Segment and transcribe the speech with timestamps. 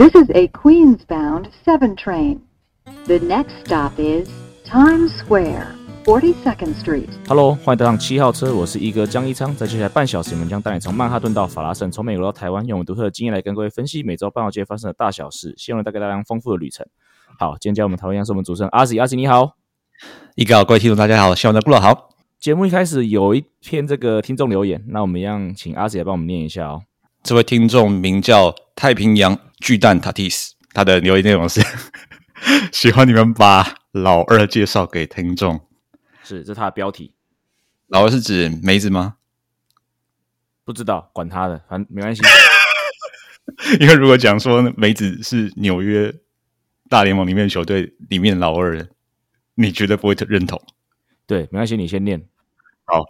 [0.00, 2.38] This is a Queens-bound 7 train.
[3.08, 4.28] The next stop is
[4.64, 5.74] Times Square,
[6.04, 7.08] 42nd Street.
[7.26, 9.52] Hello，欢迎搭上七号车，我是一哥江一昌。
[9.56, 16.86] 在接下来半小时，我们将带你从曼哈顿到法拉盛，从美国到台湾，用我们独特的经验来跟各位分析每周半岛街发生的大小事，希望能带给大家丰富的旅程。
[17.36, 19.56] 好，今天教我们讨论一下是我们主持人阿喜，阿喜你好，
[20.36, 22.10] 一哥好，各位听众大家好，希望大家过得好。
[22.38, 26.82] 节目一开始有一篇这个听众留言，那我们一样请阿喜来帮我们念一下哦。
[27.24, 31.60] 这位听众名叫太平洋巨蛋塔蒂斯，他的留言内容是
[32.72, 35.66] 喜欢你们把老二介绍给听众，
[36.22, 37.14] 是这是他的标题。
[37.88, 39.16] 老二是指梅子吗？
[40.64, 42.22] 不知道，管他的，反正没关系。
[43.80, 46.14] 因为如果讲说梅子是纽约
[46.88, 48.88] 大联盟里面球队里面的老二，
[49.54, 50.62] 你绝对不会认同。
[51.26, 52.28] 对，没关系，你先念。
[52.84, 53.02] 好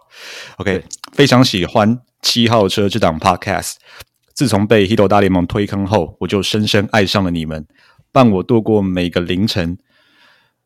[0.57, 3.75] ，OK，非常喜欢七号车这档 Podcast。
[4.39, 7.67] 自从被 Hito 大联盟推坑后，我就深深爱上了你们，
[8.09, 9.77] 伴我度过每个凌晨。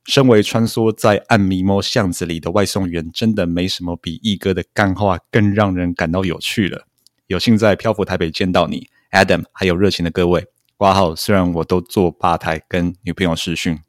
[0.05, 6.85] 身为穿梭在暗迷蒙巷子里的外送员，真的没什么比一哥的干话更让人感到有趣了。
[7.25, 10.45] 有幸在漂浮台北见到你，Adam，还有热情的各位。
[10.77, 13.79] 挂号，虽然我都坐吧台跟女朋友视讯，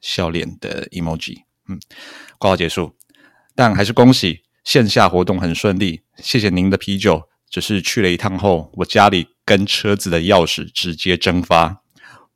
[0.00, 1.78] 笑脸的 emoji，嗯，
[2.36, 2.96] 挂号结束，
[3.54, 7.29] 但还是恭喜线下活动很顺利，谢谢您的啤酒。
[7.50, 11.82] 只是去了一趟后，我家里跟车子的钥匙直接蒸发。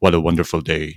[0.00, 0.96] What a wonderful day！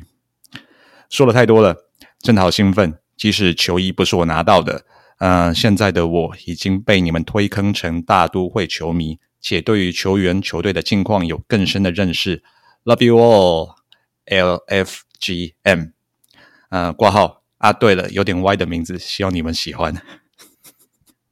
[1.09, 1.77] 说了太多了，
[2.19, 2.99] 真的好兴奋。
[3.15, 4.85] 即使球衣不是我拿到的，
[5.19, 12.43] 嗯、呃，现在的我已经被你们推坑成大都会球迷，且对于球员、球队的近况有更深的认识。
[12.83, 13.17] Love you
[14.25, 15.91] all，LFGM。
[16.69, 19.95] 呃，挂号啊，对了，有点歪的名字，希望你们喜欢。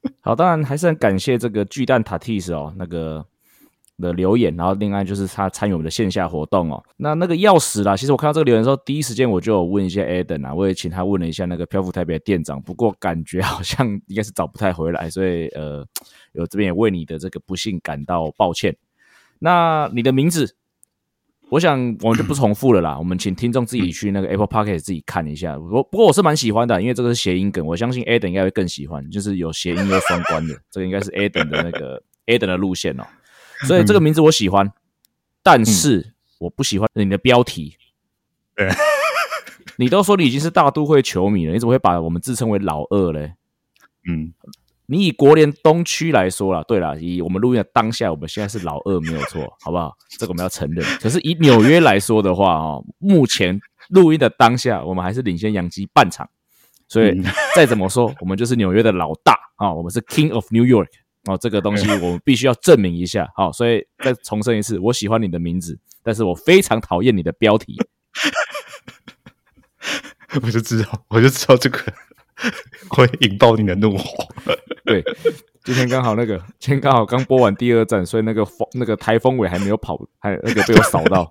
[0.22, 3.26] 好，当然还是很感谢这个巨蛋塔蒂斯哦，那个
[3.98, 6.84] 的留言，然后另外就是他参与我们的线下活动哦。
[6.98, 15.86] 那那个钥匙啦，其实我看到这个留言的时候，第一时间我就有问一下 Adam 啊，我也请他问了一下那个漂浮台北的店长，不过感觉好像应该是找不太回来，所以呃，
[16.34, 18.76] 我这边也为你的这个不幸感到抱歉。
[19.40, 20.56] 那你的名字？
[21.50, 25.58] 我想 我们就不重复了啦， 我们请听众自己去那个 Apple Podcast 自己看一下。
[25.58, 33.04] 我不过我是蛮喜欢的，因为这个是谐音梗，我相信 Adam 应该会更喜欢，就是有谐音又双关的， 这个应该是 Adam 的那个 Adam 的路线哦。
[33.66, 34.72] 所以这个名字我喜欢，
[35.42, 37.78] 但是我不喜欢你的标题。
[39.78, 43.34] 你都说你已经是大都会球迷了，你怎么会把我们自称为老二嘞？
[44.10, 44.34] 嗯。
[44.88, 49.94] 你以国联东区来说啦，对啦，以我们录音的当下，我们现在是老二没有错，好不好？
[50.20, 50.86] 这个我们要承认。
[51.00, 53.60] 可是以纽约来说的话，哦，目前
[53.90, 56.30] 录音的当下，我们还是领先洋基半场，
[56.88, 57.22] 所以
[57.56, 60.90] 再怎么说，我们就是纽约的老大啊，我们是 King of New York
[61.26, 67.76] 哦，这个东西我们必须要证明一下，好，所以再重申一次，我喜欢你的名字，但是我非常讨厌你的标题。
[70.42, 71.80] 我就知道，我就知道这个。
[72.90, 74.26] 会引爆你的怒火。
[74.86, 75.04] 对，
[75.64, 81.30] 今天刚好那个，今天刚好刚播完第二站，所以那个风那个台风尾还没有跑，还那个被我扫到。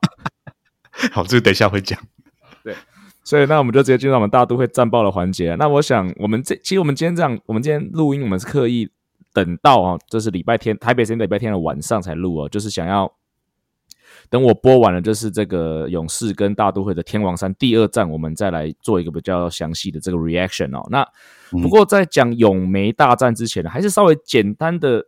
[1.13, 1.99] 好，这个等一下会讲。
[2.63, 2.75] 对，
[3.23, 5.55] 所以那我们就直接进入我们大都会战报的环节。
[5.57, 8.89] 那我想，我们这其实我们今天这样，我们今天录音，我们是刻意
[9.33, 13.13] 等到啊，这是礼拜天，台北时间礼拜天的晚上才录哦，就是想要。
[14.31, 20.85] 等我播完了，就是这个勇士跟大都会的天王山第二战，我们再来做一个比较详细的这个 reaction 哦。
[20.91, 21.07] 那
[21.51, 25.05] 不过在讲勇梅大战之前呢，还是稍微简单的、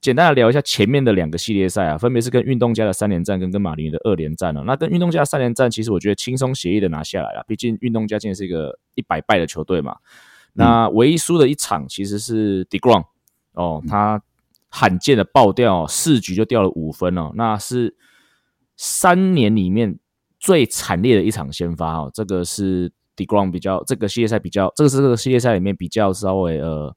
[0.00, 4.62] 简单的聊一下前面的两个系列赛啊，分别是跟运动家的三连战跟跟马林鱼的二连战哦。
[4.66, 9.96] 那跟运动家的三连战，其实我觉得轻松协议的拿下来了，毕竟运动家现在是一个一百败的球队嘛。
[10.52, 13.04] 那唯一输的一场其实是 DeGrom
[13.52, 14.20] 哦，他
[14.68, 17.96] 罕见的爆掉四局就掉了五分哦，那是。
[18.78, 19.98] 三年里面
[20.38, 26.94] 最惨烈的一场先发哦，这个是 DeGrom 比较这个系列赛比较，这个是这个系列赛里面比较稍微呃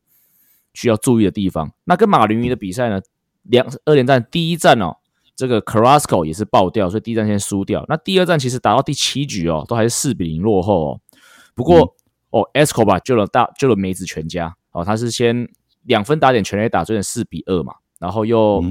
[0.76, 1.72] 需要注意的地方。
[1.86, 3.02] 那跟马林鱼的比赛呢，
[3.42, 4.98] 两二连战第一战哦，
[5.36, 7.84] 这个 Carrasco 也是爆掉，所以第一战先输掉。
[7.90, 11.02] 那第二战其实打到第七局哦，都还是四比零落后哦。
[11.56, 11.90] 不过、嗯、
[12.42, 15.50] 哦，Escobar 救了大救了梅子全家哦，他是先
[15.82, 18.64] 两分打点全垒打追成四比二嘛，然后又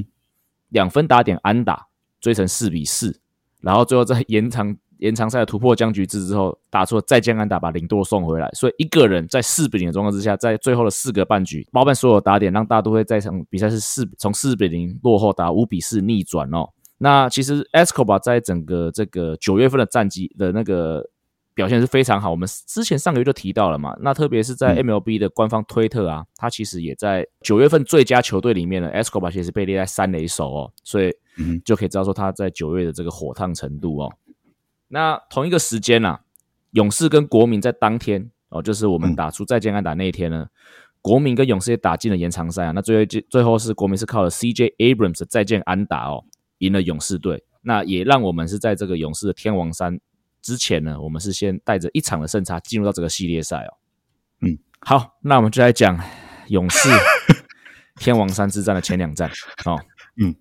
[0.68, 1.89] 两分打点安打。
[2.20, 3.18] 追成四比四，
[3.60, 8.48] 然后最后在延长延长赛的突破僵局制之后，打出了再见安打，把零度送回来。
[8.52, 16.68] 所以一个人在四比零的状况之下，在最后的四个半局包办所有打点，让大都会在场比赛是四从四比零落后打五比四逆转哦。
[16.98, 21.08] 那其实 Escobar 在整个这个九月份的战绩的那个。
[21.60, 23.94] 表现是非常好，我们之前上个月就提到了嘛。
[24.00, 28.90] 那特别是在 MLB 的官方推特啊，他、嗯、其实也在九月份最佳球队里面呢。
[28.94, 31.12] Escobar 其实被列在三垒手哦，所以
[31.62, 34.10] 就可以知道说他在九月的这个火烫程度哦。
[34.88, 36.20] 那同一个时间啊，
[36.70, 40.50] 勇士跟国民在当天哦，就是我们打出再见安打那一天呢，嗯、
[41.02, 42.70] 国民跟勇士也打进了延长赛啊。
[42.70, 46.24] 那最后最后是国民是靠了 CJ Abrams 的再见安打哦，
[46.56, 47.44] 赢了勇士队。
[47.62, 50.00] 那也让我们是在这个勇士的天王山
[50.42, 53.72] 之前呢，我们是先带着一场的胜差进入到这个系列赛哦。
[54.40, 55.98] 嗯，好，那我们就来讲
[56.48, 56.88] 勇士
[57.96, 59.30] 天王山之战的前两战。
[59.64, 59.78] 哦。
[60.16, 60.34] 嗯，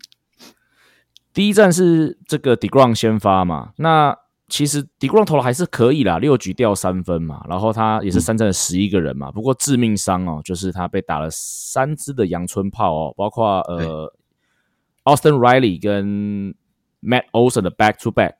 [1.33, 4.17] 第一站是这个 Degrom 先发嘛，那
[4.47, 14.11] 其实 Degrom 投的还是可以啦，六局掉三分嘛，然后他也是三战了十一个人嘛，嗯、不过致命伤哦，就是他被打了三支的阳春炮哦，包括呃
[15.03, 16.55] Austin Riley 跟
[17.01, 18.33] Matt Olson 的 back to back，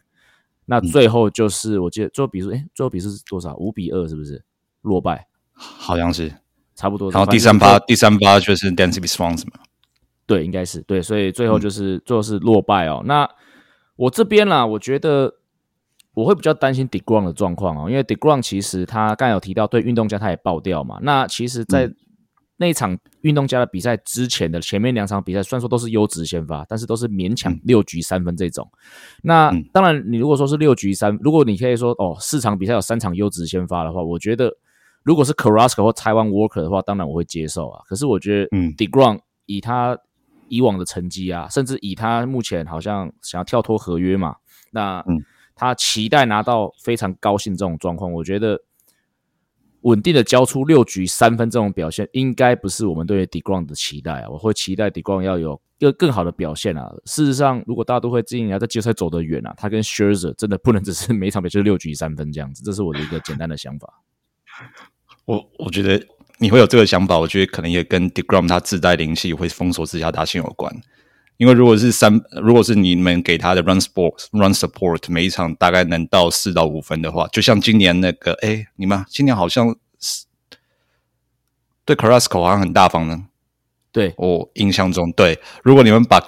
[0.69, 3.55] 那最后就是、嗯、我记得最后比数，哎，最后比数是多少？
[3.57, 4.43] 五比二是不是
[4.83, 5.27] 落败？
[5.53, 6.31] 好像是
[6.75, 7.09] 差不多。
[7.09, 9.59] 然后第三趴，第三趴就是 Swanson 嘛？
[10.27, 13.01] 对，应该是对，所以最后就是、嗯、最后是落败哦。
[13.05, 13.27] 那
[13.95, 15.33] 我这边啦，我觉得
[16.13, 20.99] 我会比较担心 Degrom 的状况哦，因为 Degrom 其实他刚才有提到对运动家他也爆掉嘛。
[21.01, 21.95] 那其实，在、嗯
[22.61, 28.69] 那一场运动家的比赛之前的前面两场比赛，虽然说都是优质先发，但是都是勉强六局三分这种。
[29.23, 34.53] 那当然，你如果说是六局三，如果你可以说哦，四场比赛有三场优质先发的话，我觉得
[35.03, 37.81] 如果是 Carrasco 或 Taijuan Walker 的话，当然我会接受啊。
[37.87, 39.97] 可是我觉得 Degrom 以他
[40.49, 44.35] 以往的成绩啊，甚至以他目前好像想要跳脱合约嘛，
[44.71, 45.01] 那
[45.55, 48.59] 他期待拿到非常高兴这种状况，我觉得。
[49.81, 54.29] 稳定的交出六局三分这种表现，应该不是我们对 Degrom 的期待啊！
[54.29, 56.91] 我会期待 Degrom 要有更更好的表现啊！
[57.05, 64.01] 事实上，如果大都会今年在季后赛走得远啊，他跟 Scherzer 真的不能只是每场比赛六局三分这样子，这是我的一个简单的想法。
[65.25, 66.05] 我我觉得
[66.39, 70.75] 你会有这个想法，我觉得可能也跟 Degrom 他自带灵气会封锁自家打线有关。
[71.39, 80.25] 因为如果是三，如果是你们给他的 run support run support 每一场大概能到四到五分的话，就像今年那个，哎，你们今年好像是
[81.85, 83.27] 对 Carrasco 好像很大方呢。
[83.91, 86.21] 对，我印象中，对，如果你们把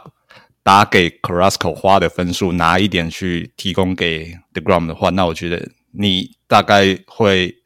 [0.64, 7.61] 打给 Carrasco 花的分数拿一点去提供给 The Gram 的话，那我觉得你大概会。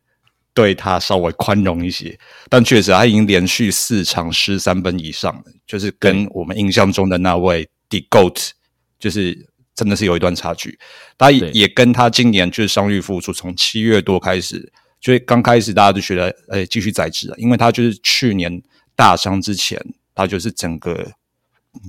[0.56, 2.18] 对他稍微宽容一些，
[2.50, 8.52] 但确实他已经连续四场失三分以上了，就是跟我们印象中的那位 GOAT，
[8.98, 10.80] 就是真的是有一段差距。
[11.18, 14.72] 他也跟他今年就是伤愈复出，从七月多开始，
[15.02, 18.64] 就刚开始大家都觉得，哎，继续在职了，因为他就是去年
[18.96, 19.78] 大伤之前，
[20.16, 21.12] 他就是整个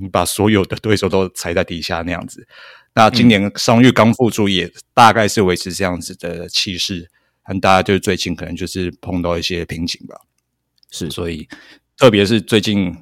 [0.00, 2.44] 你把所有的对手都踩在底下那样子。
[2.94, 7.08] 那今年伤愈刚复出，也大概是维持这样子的气势。
[7.48, 10.16] 但大家就是最近可能就是碰到一些瓶颈吧，
[10.90, 11.48] 是，所以
[11.96, 12.92] 特别是最近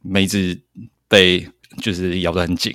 [0.00, 0.60] 梅子
[1.08, 1.48] 被
[1.82, 2.72] 就是咬得很紧，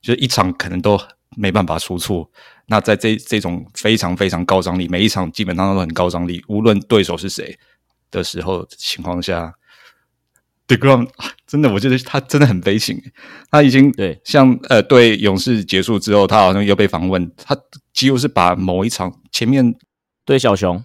[0.00, 0.98] 就是一场可能都
[1.36, 2.30] 没办法出错。
[2.66, 7.58] 那在这这种非常非常高张力，每一场基本上都很高张力，无论对手是谁
[8.10, 9.52] 的时候情况下
[10.66, 11.06] ，Degrom
[11.46, 12.98] 真的，我觉得他真的很悲情。
[13.50, 17.54] 他已经对像呃对勇士结束之后，他好像又被访问，他
[17.92, 19.74] 几乎是把某一场前面。
[20.24, 20.82] 对小熊，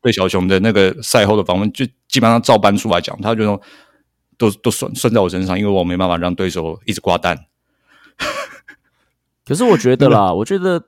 [0.00, 3.60] 对小熊的那个赛后的访问，就基本上照搬出来讲，他就说
[4.36, 7.46] 都都算算在我身上，因为我没办法让对手一直挂蛋。
[9.44, 10.84] 可是我觉得 啦，我觉得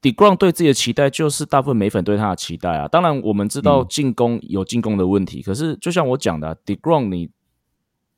[0.00, 2.86] Degrom 对自己的期待就是大部分美粉对他的期待啊。
[2.86, 7.30] 当然，我们知道进攻有进攻的问题，嗯、可是就像我讲的、啊、Degrom 你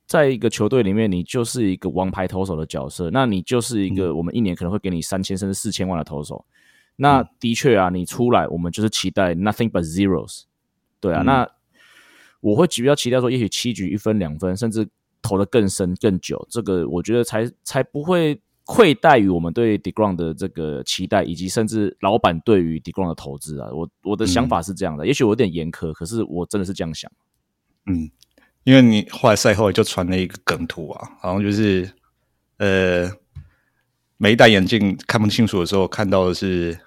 [0.06, 6.44] 在一个球队里面，你就是一个王牌投手的角色，那你就是一个我们一年可能会给你三千甚至四千万的投手。
[6.96, 10.42] 那的确啊，你出来，我们就是期待 nothing but zeros，
[11.00, 11.22] 对啊。
[11.22, 11.50] 嗯、那
[12.40, 14.88] 我会比较期待说，也许七局一分两分，甚至
[15.20, 23.68] 投的更深更久，这个我觉得才才不会愧待于我们对 Degrom 的这个期待，以及甚至老板对于 Degrom 的投资啊。
[23.72, 27.10] 我我的想法是这样的，嗯、也许我有点严苛，可是我真的是这样想。
[27.86, 28.08] 嗯，
[28.62, 31.90] 因为你后来赛后就传了一个梗图啊，好像就是
[32.58, 33.10] 呃。
[34.16, 36.78] 没戴眼镜看不清楚的时候，看到的是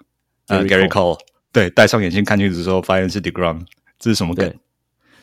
[0.47, 1.17] 呃 Gary Cole。
[1.51, 3.61] 对，戴上眼镜看镜子的时候，发现是 Degrom。
[3.97, 4.53] 这是什么梗？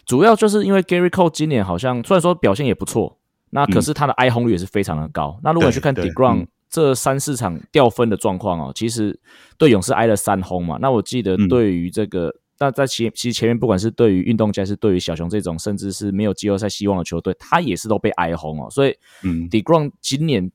[0.05, 3.19] 主要就是因为 Gary Cole 今年好像虽然说表现也不错，
[3.51, 5.35] 那可是他的挨轰率也是非常的高。
[5.37, 9.19] 嗯、那如果你去看 Degrom 这三四场掉分的状况哦，其实
[9.57, 10.77] 对勇士挨了三轰嘛。
[10.81, 18.69] 那我记得对于这个，嗯、那在其其实前面不管是对于运动家，是对于小熊这种甚至是没有季后赛希望的球队，他也是都被挨轰哦。
[18.71, 20.51] 所以，嗯，Degrom 今年。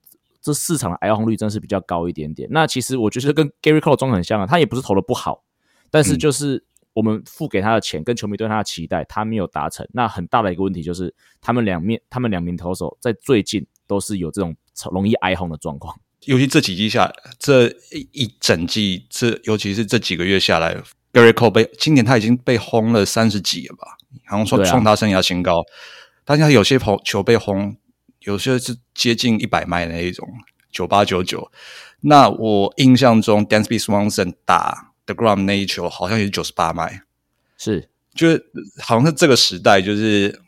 [0.50, 2.50] 这市场的挨轰率真是比较高一点点。
[2.52, 5.44] 那其实我觉得跟 Gary Cole 状很像啊，他也不是投的不好，
[5.92, 6.64] 但是就是
[6.94, 9.88] 我们付给他的钱跟球迷对他的期待，他没有达成。
[9.94, 14.56] 那很大的一个问题就是，他们两面，他们两名投手在最近都是有这种
[14.92, 15.96] 容易挨轰的状况。
[16.26, 20.76] 尤其这几季下来，这一整季，这尤其是这几个月下来
[21.14, 23.96] ，Gerrit Cole 被今年他已经被轰了三十几了吧？
[24.26, 25.64] 好像说创他生涯新高。
[26.26, 27.76] 大家、啊、有些球球被轰，
[28.22, 30.28] 有些是接近一百迈的那一种，
[30.72, 31.52] 九八九九。
[32.02, 37.02] 那我印象中，Dansby Swanson 打 The Gram 那一球好像也是九十八迈，
[37.58, 38.46] 是，就是
[38.80, 40.42] 好像是这个时代，就是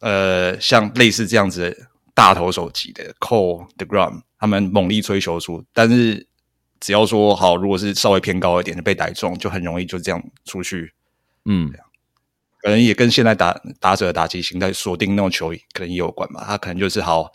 [0.00, 1.76] 呃，像类似这样子的
[2.14, 6.26] 大投手级的 Cole deGrom，他们猛力吹球出，但是
[6.80, 10.92] 只要说好，如果是稍微偏高一点的被逮中，就很容易就这样出去。
[11.44, 11.70] 嗯，
[12.64, 16.42] 可能也跟现在打打者的打击形态锁定那种球可能也有关吧。
[16.46, 17.30] 他可能就是好，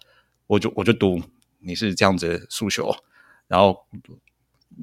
[0.47, 1.21] 我就我就赌
[1.59, 2.91] 你是这样子的速球。
[3.47, 3.77] 然后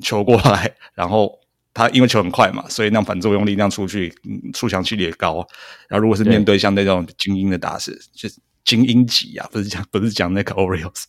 [0.01, 1.37] 球过来，然后
[1.75, 4.15] 他因为球很快嘛，所以那反作用力那样出去，
[4.55, 5.45] 出墙距离也高。
[5.89, 8.29] 然后如果是面对像那种精英的打者，就
[8.65, 11.07] 精英级啊，不是讲不是讲那个 Orioles，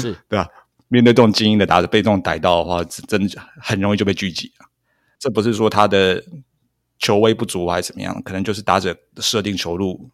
[0.00, 0.48] 是 对吧？
[0.88, 4.66] 面对这种精英的打者被这种逮到的话，真的很容易就被狙击了。
[5.18, 6.24] 这不是说他的
[7.00, 10.08] 球威不足还是怎么样，可能就是打者设定球路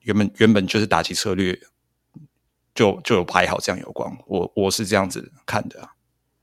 [0.00, 1.56] 原本原本就是打击策略
[2.74, 4.10] 就就有排好这样有关。
[4.26, 5.88] 我我是这样子看的。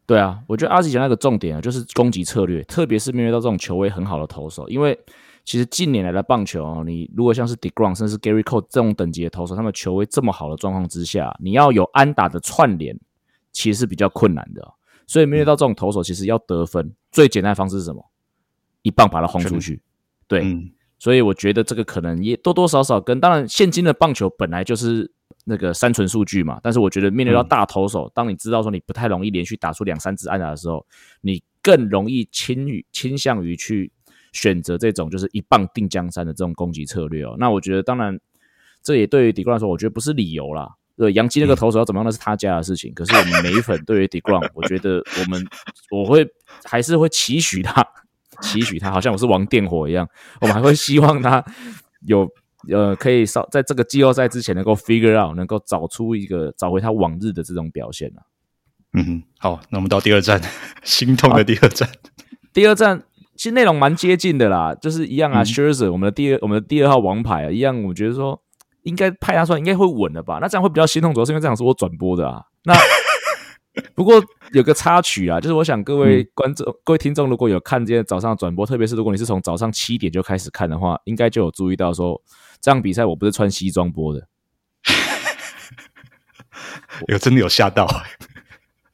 [0.06, 4.98] 对啊，我觉得阿吉讲那个重点啊，就是攻击策略，特别是面对到这种球威很好的投手，因为
[5.44, 12.98] 其实近年来的棒球哦，你如果像是 deGrom 甚至 Gary Cole 这种等级的投手，他们球威这么好的状况之下，你要有安打的串联，
[13.52, 14.76] 其实是比较困难的。
[15.08, 18.06] 所以面对到这种投手，其实要得分最简单的方式是什么？
[18.84, 19.82] 一棒把他轰出去。
[20.28, 25.12] 对，嗯、所以我觉得这个可能也多多少少跟当然现今的棒球本来就是。
[25.50, 30.86] 那个三纯数据嘛，但是我觉得面对到大投手，嗯、当你知道说你不太容易连续打出两三支安打的时候，
[31.22, 33.90] 你更容易倾于倾向于去
[34.34, 37.38] 选择这种就是一棒定江山的这种攻击策略哦。
[37.40, 38.20] 那我觉得，当然
[38.84, 40.70] 这也对于 deGrom 来说，我觉得不是理由啦。
[40.98, 42.92] 对，杨基那个投手要怎么样，那是他家的事情。
[42.92, 45.42] 嗯、可是我们美粉对于 deGrom，我觉得我们
[45.92, 46.28] 我会
[46.66, 47.88] 还是会期许他，
[48.42, 50.08] 期许他，好像我是王电火一样，
[50.42, 51.44] 我们还会希望他
[52.06, 52.28] 有。
[52.74, 58.20] 呃，可以稍在这个季后赛之前能够 figure out，能够找出一个找回他往日的这种表现啊。
[58.94, 60.42] 嗯哼，好，那我们到第二站，
[60.84, 61.88] 心痛的第二站。
[62.52, 63.04] 第二站
[63.38, 65.44] 其实内容蛮接近的啦，就是一样啊。
[65.44, 67.82] Scherzer，、嗯、我们的第二，我们的第二号王牌啊，一样。
[67.84, 68.42] 我觉得说
[68.82, 70.40] 应该派他出来，应该会稳的吧？
[70.42, 72.42] 那这样会比较心痛，主要是因为这场是我转播的啊。
[72.66, 72.74] 那
[73.96, 82.22] 不过有个插曲啊，就是我想各位观众、嗯、各位听众，如果有看今天早上转播，特别是如果你是从早上七点就开始看的话，应该就有注意到说。
[82.60, 84.28] 这场比赛我不是穿西装播的，
[87.08, 87.88] 有真的有吓到？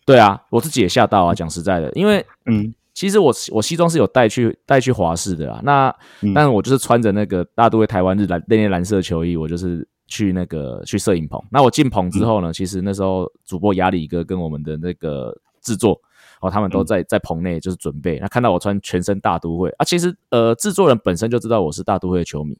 [0.05, 1.33] 对啊，我自己也吓到啊！
[1.33, 5.61] 讲实在的，因为嗯，其实我我西装是有带去带去华视的啦。
[5.63, 5.87] 那、
[6.19, 11.41] 嗯、但是我就是穿着那个大都会台湾日蓝那件蓝色球衣，我就是去那个去摄影棚。
[11.51, 15.99] 那我进棚之后呢，嗯、其实那时候主播亚里哥跟我们的那个制作
[16.41, 18.19] 哦，他们都在在棚内就是准备。
[18.19, 19.69] 那看到我穿全身大都会。
[19.77, 22.57] 啊，其实呃，制作人本身就知道我是大都会的球迷。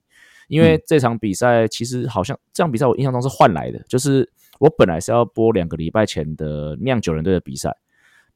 [0.50, 7.74] 因为这场比赛其实好像这场比赛我印象中是换来的，就是我本来是要播两个礼拜前的酿酒人队的比赛，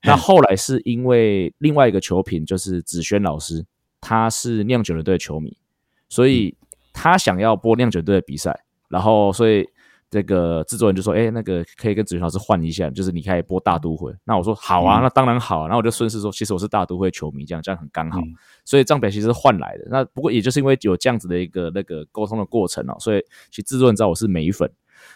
[0.04, 3.66] 那后来是因为另外一个球评就是子轩老师，
[4.00, 5.58] 他是酿酒人队的球迷，
[6.08, 6.56] 所以
[6.94, 8.58] 他想要播酿酒队的比赛，
[8.89, 9.67] 然后所以。
[10.10, 18.22] 这个制作人就说：“哎，那个可以跟子轩老师换一下，就是你可以播大都会。”那我说：“好啊，那当然好啊。”然后我就顺势说：“其实我是大都会球迷，这样这样很刚好。
[18.22, 19.86] 嗯”所以这样表其实是换来的。
[19.89, 24.72] 那不过也就是因为有这样子的一个那个沟通的过程哦，所以其实制作人知道我是美粉。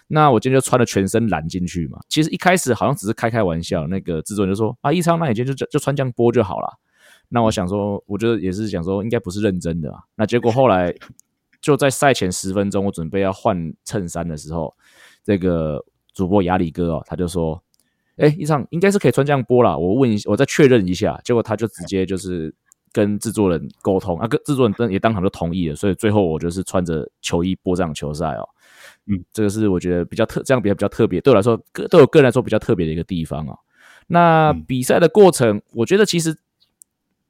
[0.10, 1.98] 那我今天就穿了全身蓝进去嘛。
[2.10, 6.68] 其实一开始好像只是开开玩笑，那个制作人就说：“啊，一昌，那你今天就就穿这样播就好了。”
[7.34, 10.00] 那我想说，我觉得也是想说，应该不是认真的啊。
[10.18, 10.94] 那结果后来。
[11.62, 14.75] 就在赛前十分钟，我准备要换衬衫的时候，
[15.24, 17.62] 这个主播亚里哥哦，他就说
[18.18, 22.51] ：“哎，一场应该是可以穿这样播啦。”我问一下，我再确认一下，结果他就直接就是
[22.91, 28.50] 跟制作人沟通啊，跟制作人也当场就同意了，所以最后我就是穿着球衣播这场球赛哦。
[29.06, 33.56] 嗯，这个是我觉得比较特，这样比较比较特别，对我来说，个对我个人来说比较特别的一个地方啊。
[34.08, 36.36] 那比赛的过程，我觉得其实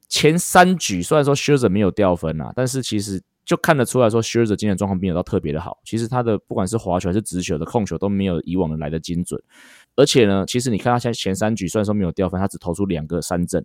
[0.08, 3.22] 前三局虽然说 Scherzer 没有掉分啊，但是其实。
[3.44, 5.80] 就看得出来说，Scherzer 今天状况并没有到特别的好。
[5.84, 9.42] 其实他的不管是滑球还是直球的控球都没有以往的来的精准。
[9.96, 13.64] 而且呢，其实你看他现在前三局虽然说没有掉分，他只投出两个三振。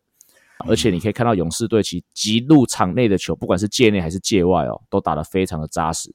[0.65, 6.11] 而且你可以看到勇士队其极入场内的球，不管是界内还是界外哦，都打得非常的扎实。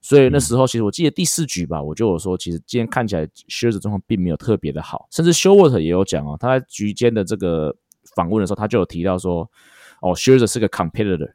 [0.00, 5.06] 所以那时候其实我记得第四局吧，我就有说，其实今天看起来 Scherzer 状况并没有特别的好。
[5.10, 7.76] 甚至 Showalter 也有讲哦，他在局间的这个
[8.16, 9.48] 访问的时候，他就有提到说，
[10.00, 11.30] 哦，Scherzer 是个 competitor。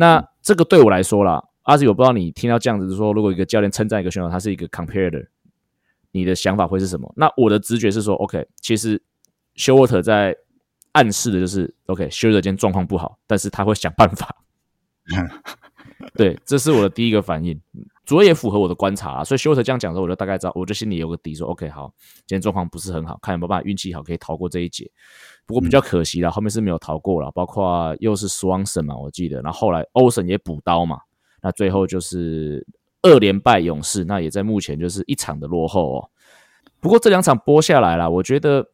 [0.00, 5.26] 那这个对我来说啦，阿志，我不知道你听到这样子说，如果一个教练称赞一个选手，他是一个 competitor，
[6.12, 7.12] 你的想法会是什么？
[7.16, 9.02] 那我的直觉是说，OK，其实
[9.56, 10.36] 休沃特在
[10.92, 14.36] 暗示的就是，OK，休沃特今天状况不好，但是他会想办法。
[16.14, 17.60] 对，这是我的第一个反应，
[18.06, 19.24] 主要也符合我的观察啊。
[19.24, 21.92] 所以休沃特这样讲的时候，我就大概知道，我就心里有个底，说 OK，好，
[22.24, 24.88] 今天状况不是很好，看有没有办法运气好可以逃过这一劫。
[25.48, 31.00] 不过比较可惜了，后面是没有逃过了，包括又是 Swanson 嘛，我记得，然后后来 Olsen 也补刀嘛，
[31.40, 32.66] 那最后就是
[33.00, 36.10] 二连败勇士，那也在目前就是一场的落后哦。
[36.80, 38.68] 不过这两场播下来了，我觉得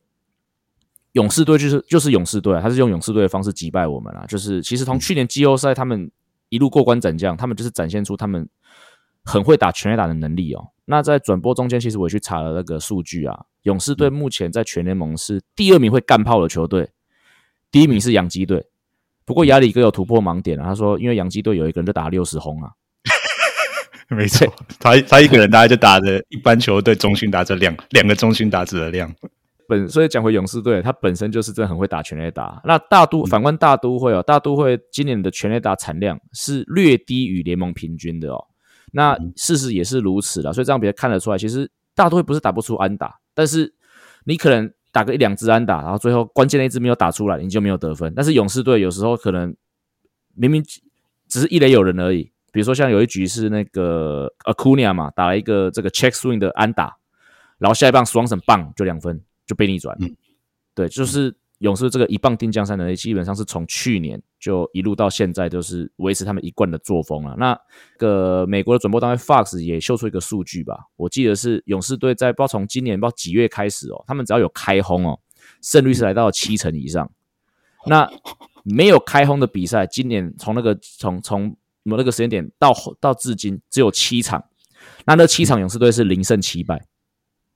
[1.12, 4.24] 勇士队就是就是勇士队，他是用勇士队的方式击败我们啦。
[4.26, 6.10] 就是其实从去年季后赛他们
[6.48, 8.48] 一路过关斩将，他们就是展现出他们
[9.24, 10.70] 很会打全垒打的能力哦。
[10.86, 16.90] 那在转播中间，其实我也去查了那个数据啊，勇士队目前在全联盟是第二名会干炮的球队，
[17.70, 18.66] 第一名是洋基队。
[19.24, 22.72] 不过亚里哥有突破盲点了，他说因为洋基队有一个人就打六十轰啊。
[24.14, 24.46] 没错，
[24.78, 29.10] 他他一个人大概就打着一般球队中心打者两两个中心打者的量。
[29.66, 32.60] 本所以讲回勇士队，他本身就是真的很会打全垒打。
[32.66, 38.46] 那大都反观大都会哦，大都会今年的全垒打产量是略低于联盟平均的哦。
[38.94, 43.74] 那事实也是如此了，所以这样比较看得出来，其实大都会不是打不出安打，但是
[44.24, 48.12] 你可能打个一两支安打，然后最后关键的一支没有打出来，你就没有得分。
[48.14, 49.54] 但是勇士队有时候可能
[50.34, 50.64] 明明
[51.28, 52.30] 只是一垒有人而已。
[52.52, 56.96] 比如说，像有一局是那个 Acuna 嘛，打了一个这个 check swing 的安打，
[57.58, 59.96] 然后下一棒 Swanson 棒就两分就被逆转。
[60.00, 60.14] 嗯，
[60.72, 67.34] 对，就是勇士这个一棒定江山的能力，基本上是从去年就一路到现在都是维持他们一贯的作风了。
[67.38, 67.58] 那
[67.96, 75.18] 个美国的转播单位 Fox 也秀出一个数据吧，我记得是勇士队在不知道从今年不知道几月开始哦，他们只要有开轰哦，
[75.62, 77.10] 胜率是来到七成以上。
[77.86, 78.10] 那
[78.62, 84.42] 没有开轰的比赛，今年从那个从从那个时间点到到至今只有七场，
[85.04, 86.86] 那那七场勇士队是零胜七败，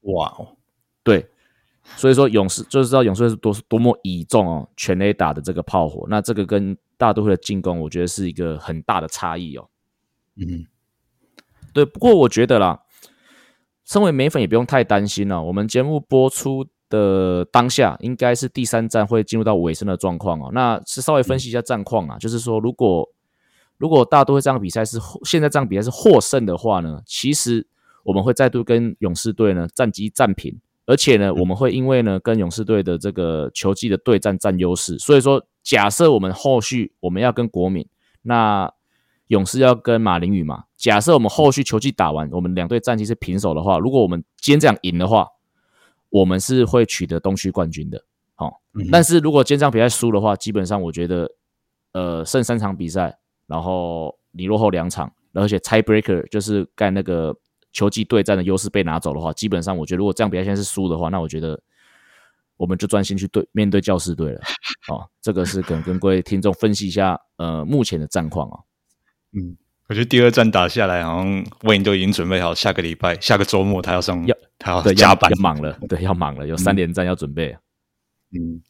[0.02, 0.56] 哇哦，
[1.02, 1.26] 对，
[1.96, 9.68] 所以说勇士就是知道勇士队是多多么倚重哦全垒打的这个炮火，那这个跟大都会的进攻，我觉得是一个很大的差异哦。
[10.36, 10.66] 嗯，
[11.72, 12.80] 对，不过我觉得啦，
[13.84, 23.08] 身为美粉也不用太担心了，我们节目播出的当下应该是第三站会进入到尾声的状况哦，那是稍微分析一下战况啊，就是说如果。
[23.80, 27.64] 如果大都会这场比赛是现在这场比赛是获胜的话呢，其实
[28.02, 37.86] 我们会再度跟勇士队呢战绩战平，而且呢我们会因为呢跟勇士队的这个球技的对战占优势，所以说假设我们后续我们要跟国民，
[38.22, 38.72] 那
[39.28, 45.28] 勇士要跟马林鱼嘛，假设我们后续球技打完，我们两队战绩是平手的话，如果我们今天这样赢的话，
[46.10, 48.02] 我们是会取得东区冠军的。
[48.34, 51.30] 好，但是如果今天这场比赛输的话，基本上我觉得
[51.92, 53.18] 呃剩三场比赛。
[53.48, 57.34] 然后你落后两场，而且 tie breaker 就是干那个
[57.78, 61.60] 球技对战的优势被拿走的话，基本上我觉得如果这样比赛现在是输的话，那我觉得
[62.56, 64.40] 我们就专心去对面对教师队了。
[64.88, 68.58] 哦，这个是可能跟各位听众分析一下呃目前的战况啊。
[69.32, 69.56] 嗯，
[69.88, 77.56] 我觉得第二战打下来，好像 Wayne 都已经准备好下个礼拜、下个周末他要上要他要加班要忙了， 对，要忙了，有三连战要准备。
[78.32, 78.60] 嗯。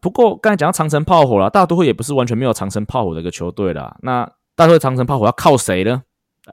[0.00, 3.96] 不过刚才讲到长城炮火了，大都会也不是完全没有长城炮火的一个球队啦。
[4.02, 6.02] 那大都会长城炮火要靠谁呢？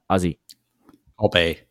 [0.06, 0.38] 阿 Z，
[1.16, 1.68] 靠北，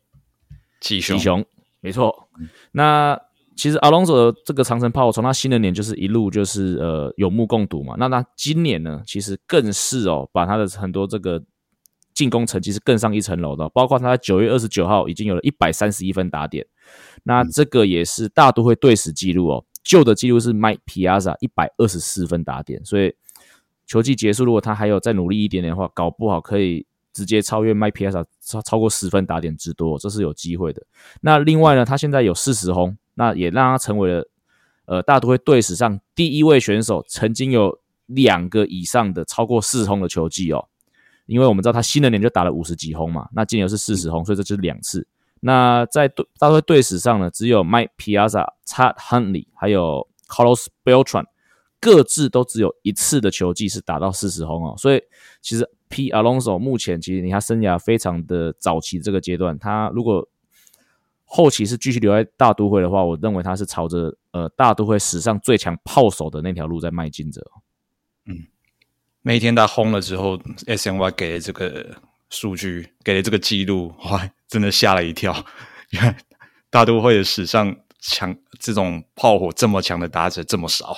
[0.79, 1.45] 吉雄，吉雄，
[1.81, 2.29] 没错。
[2.71, 3.19] 那
[3.55, 7.95] 其实阿隆索的这个长城炮，从他新的年就是一路就是呃有目共睹嘛。
[7.97, 11.43] 那他今年呢，其实更是哦，把他的很多这个
[12.13, 16.65] 进攻成绩是更上一层楼的，包括他在九月二十九号已经有了一百三十一分打点，
[17.23, 19.65] 那这个也是大都会队史记录哦。
[19.83, 23.15] 旧的记录是 Mike Piazza 一百二十四分打点，所以
[23.87, 26.85] 球季结束，如果他还有再努力一点点的话，搞不好可以
[27.19, 30.81] 直接超越 Mike Piazza 超超过十分打点之多，这是有机会的。
[31.19, 34.25] 那另外呢，他现在有四十轰，那也让他成为了
[34.85, 40.65] 呃大都会队史上第一位选手，曾经有两个以上的超过四十轰的球技哦。
[41.25, 45.05] 因为我们知道他新的年就打了五十几轰嘛，那今年是四十轰，所以这就是两次。
[45.41, 51.25] 那在队大都会队史上呢，只有 Mike Piazza、Todd Hundley 还有 Carlos Beltran
[51.79, 54.75] 各自都只有一次的球技是打到四十轰哦。
[54.77, 55.01] 所以
[55.41, 60.27] 其实 P Alonso 目前其实你看生涯非常的早期这个阶段，他如果
[61.25, 67.41] 后期是继续留在大都会的话，我认为他是朝着呃大都会史上最强炮手的那条路在迈进着。
[68.25, 68.47] 嗯，
[69.23, 71.97] 那一天他轰了之后，SNY 给了这个
[72.29, 74.29] 数据，给了这个记录，哇！
[74.47, 75.45] 真的吓了一跳，
[76.71, 80.95] 大都会的史上强这种炮火这么强的打者这么少，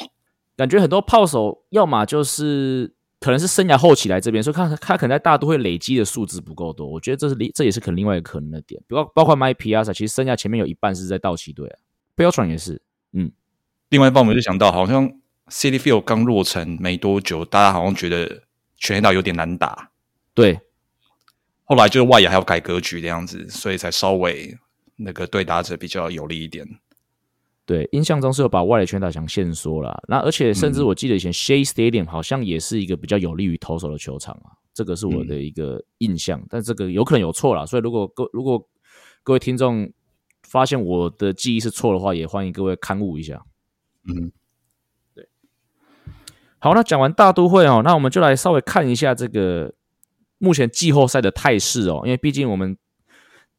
[0.56, 6.88] 感觉很多炮手要么就是可能是生涯后期来这边，所以他他可能在大都会累积的数字不够多。
[6.88, 8.82] 我觉得这是另这也是可能另外一个可能的点。
[8.90, 11.78] 包包括 Mike Piazza，其实生涯前面有一半是在道奇队啊
[12.18, 12.82] ，Beltran 也是，
[13.14, 13.32] 嗯
[13.90, 15.08] 另外一方面，我就想到，好像
[15.50, 18.42] City Field 刚落成没多久，大家好像觉得
[18.76, 19.92] 全垒打有点难打。
[20.34, 20.60] 对，
[21.66, 24.58] 后来就是外野还要改格局的样子，所以才稍微
[24.96, 26.68] 那个对打者比较有利一点。
[27.72, 29.98] 对，印象中是有把外野全打墙限缩了。
[30.10, 36.38] 那而且甚至我记得以前 Shea Stadium 好像也是一个比较有利于投手的球场啊，这个是我的一个印象。
[36.38, 38.62] 嗯、但这个有可能有错啦，所以如果各如果
[39.24, 39.90] 各位听众
[40.44, 43.42] 发现我的记忆是错的话，也欢迎各位勘误一下。
[44.04, 44.34] 嗯，
[45.16, 45.30] 对。
[46.60, 49.74] 好，那讲完大都会哦，那我们就来稍微看一下这个
[50.40, 52.78] 目前季后赛的态势哦，因为毕竟我们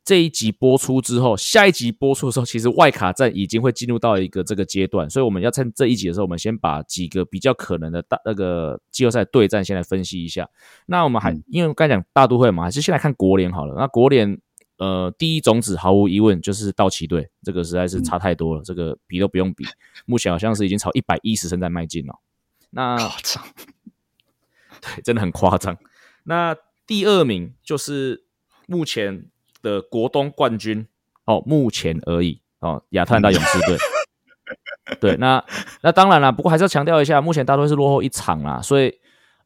[0.04, 10.48] 这一集播出之后，下一集播出的时候，其实外卡战已经会进入到一个这个阶段，所以我们要趁这一集的时候，我们先把几个比较可能的大那个季后赛对战先来分析一下。
[10.86, 13.74] 那我们还、嗯、因为刚才讲大都会嘛，还是先来看国联好了。
[13.76, 14.38] 那国联。
[14.78, 19.64] 呃，第一种子毫无疑问就是道奇队，这个实在是差太多了，嗯、这个比都不用比。
[20.06, 22.18] 目前好像是已经朝一百一十胜在迈进了，
[22.70, 23.44] 那夸张，
[24.80, 25.78] 对，真的很夸张。
[26.24, 28.24] 那第二名就是
[28.66, 29.26] 目前
[29.62, 30.86] 的国东冠军
[31.24, 33.76] 哦，目前而已哦，亚特兰大勇士队。
[33.76, 35.42] 嗯、对，那
[35.82, 38.92] 那当然了，不过还是要强调一下，目前大都会是落后一场啦，所以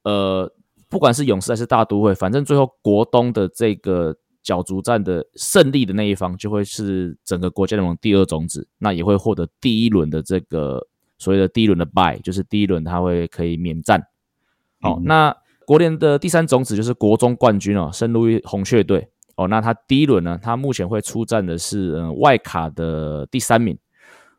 [0.02, 0.52] 呃，
[0.88, 4.16] 不管是勇士还是大都会，反正最后国东的这个。
[4.46, 10.87] 角逐战的胜利的那一方就会是整个国家联盟第二种子，那也会获得第一轮的这个
[11.18, 14.00] 所谓的第一轮的 bye，就是第一轮他会可以免战。
[14.81, 23.79] 好，嗯、那国联的第三种子就是国中冠军哦，圣路易红雀队哦，那他第一轮呢，他目前会出战的是嗯、呃、外卡的第三名，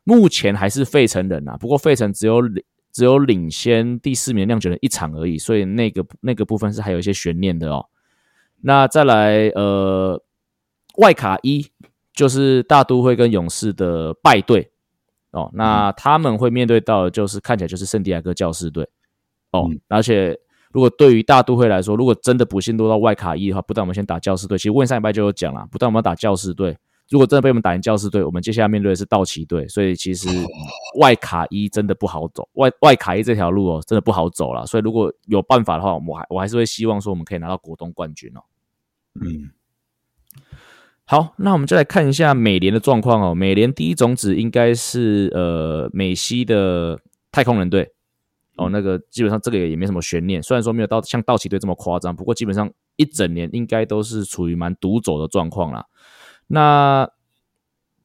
[0.04, 7.86] 目前还是费城人啊，不过费城只有领只有领先第四名酿酒人一场而已，所以那个那个部分是还有一些悬念的哦。
[8.60, 10.20] 那再来，呃，
[10.96, 11.64] 外卡一
[12.12, 14.72] 就是大都会跟勇士的败队
[15.30, 18.88] 哦，那他们会面对到的就是看起来就是圣地亚哥教士队
[19.52, 20.36] 哦，嗯、而且
[20.78, 26.78] 如果对于大都会来说，如果真的不幸落到外卡一的话，不但我们先打教士队，其实问上一拜就有讲了，不但我们要打教士队，
[27.10, 30.28] 如果真的被我们打赢教士队，我们接下来面对的是道奇队，所以其实
[31.00, 38.40] 外卡一真的不好走，外外卡一这条路哦，真的不好走了，所以如果有办法的话，我还我还是会希望说我们可以拿到国东冠军哦。
[39.20, 39.50] 嗯，
[41.06, 43.34] 好，那我们就来看一下美联的状况哦。
[43.34, 47.00] 美联第一种子应该是呃美西的
[47.32, 47.90] 太空人队
[48.58, 55.86] 哦，那个基本上这个也没什么悬念，虽然说没有到像道奇队这么夸张，不过基本上一整年应该都是处于蛮独走的状况啦。
[56.48, 57.08] 那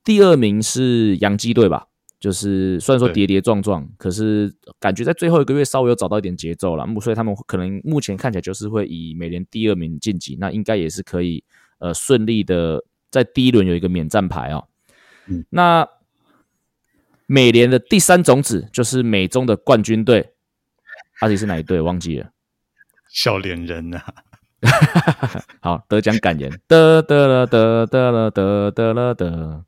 [0.04, 1.88] 第二名是洋基队吧？
[2.20, 11.44] 就是虽然说跌跌撞撞，可是感觉在最后一个月稍微有找到一点节奏了，所以他们可能目前看起来就是会以美联第二名晋级，那应该也是可以
[11.80, 14.68] 呃顺利的在第一轮有一个免战牌哦。
[15.28, 15.86] 嗯，那
[17.26, 20.33] 美联的第三种子就是美中的冠军队，
[21.24, 21.80] 到底是哪一队？
[21.80, 22.30] 忘记了，
[23.10, 24.14] 笑脸人呐、啊。
[25.62, 29.64] 好，得奖感言， 得得了，得得了，得得了，得。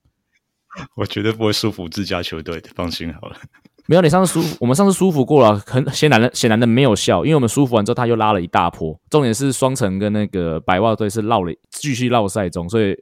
[0.98, 3.38] 我绝对不会舒服自家球队的，放心好了。
[3.86, 9.00] 没有，你上次舒服，我们上次舒服过了，很显然的，显然的没有效，因为我们舒服完之后，他又拉了一大波。
[9.10, 12.98] 重点是双城跟那个白袜队是绕了，继续绕赛中，所以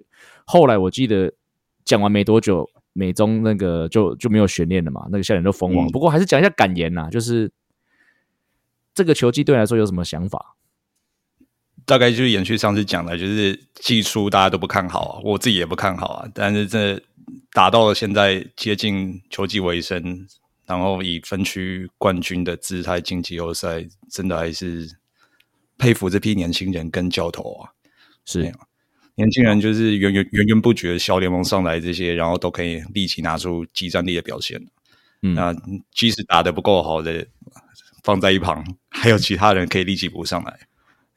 [0.46, 1.34] 后来我记得
[1.86, 5.88] 讲完没多久，美中那个就就没有悬念了嘛，那个笑脸就封王。
[5.88, 7.52] 嗯、不过还是讲一下感言呐，就是
[8.94, 10.56] 这个球季对来说有什么想法？
[11.86, 17.02] 大概就是延续上次讲的，就是季初大家都不看好啊，我自己也不看好啊，但是这。
[17.54, 20.28] 打到了现在接近球季尾声，
[20.66, 24.90] 然后以分区冠军的姿态进季后赛，真的还是
[25.78, 27.72] 佩服这批年轻人跟教头啊！
[28.26, 28.52] 是
[29.16, 34.60] 年轻人就是源源源源不绝小联盟上来这些，然后都可以立即拿出激战力的表现。
[35.22, 35.56] 嗯，那
[35.94, 37.26] 即使打得不够好的，
[38.04, 40.60] 放在一旁， 还有其他人可以立即补上来。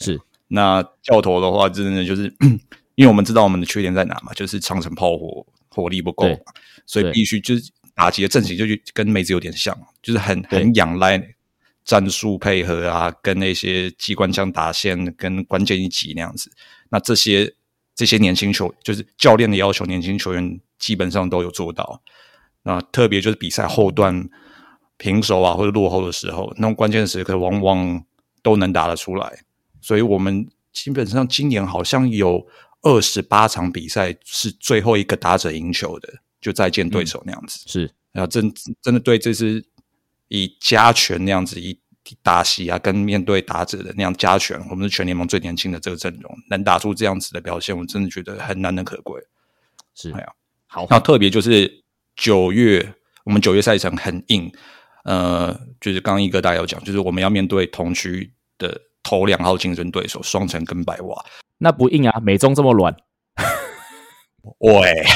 [0.01, 2.33] 是那教头的话，真的就是
[2.97, 5.47] 因为我们知道我们的缺点在哪嘛，就是长城炮火。
[5.69, 6.41] 火力不够，对
[6.87, 11.23] 所以必须就是打击的阵型就跟梅子有点像，就是很很仰赖
[11.85, 16.51] 战术配合啊，跟那些机关枪打线跟关键一击那样子。
[16.89, 17.53] 那这些
[17.95, 22.03] 这些年轻球就是教练的要求，年轻球员基本上都有做到。
[22.63, 24.27] 那特别就是比赛后段
[24.99, 28.05] 平手啊或者落后的时候，那种关键时刻往往
[28.43, 29.41] 都能打得出来。
[29.81, 32.47] 所以我们基本上今年好像有。
[32.83, 36.09] 二十八场比赛是最后一个打者赢球的，
[36.41, 37.59] 就再见对手那样子。
[37.67, 39.65] 嗯、是啊，真真的对，这支
[40.29, 41.81] 以加权那样子以
[42.23, 49.21] 打席啊，跟面对打者的那样加权，我们是全联盟最年轻的这个阵容，能打出这样子的表现，我真的觉得很难能可贵。
[49.97, 50.33] 是，哎呀，
[50.69, 51.83] 好，那特别就是
[52.15, 54.53] 九月我们九月赛程很硬，
[55.07, 61.25] 呃，就是刚刚一哥大家有讲，就是我们要面对同区的头两号竞争对手双城跟白袜，
[61.59, 62.97] 那不硬啊，美中这么软，
[64.59, 65.05] 喂。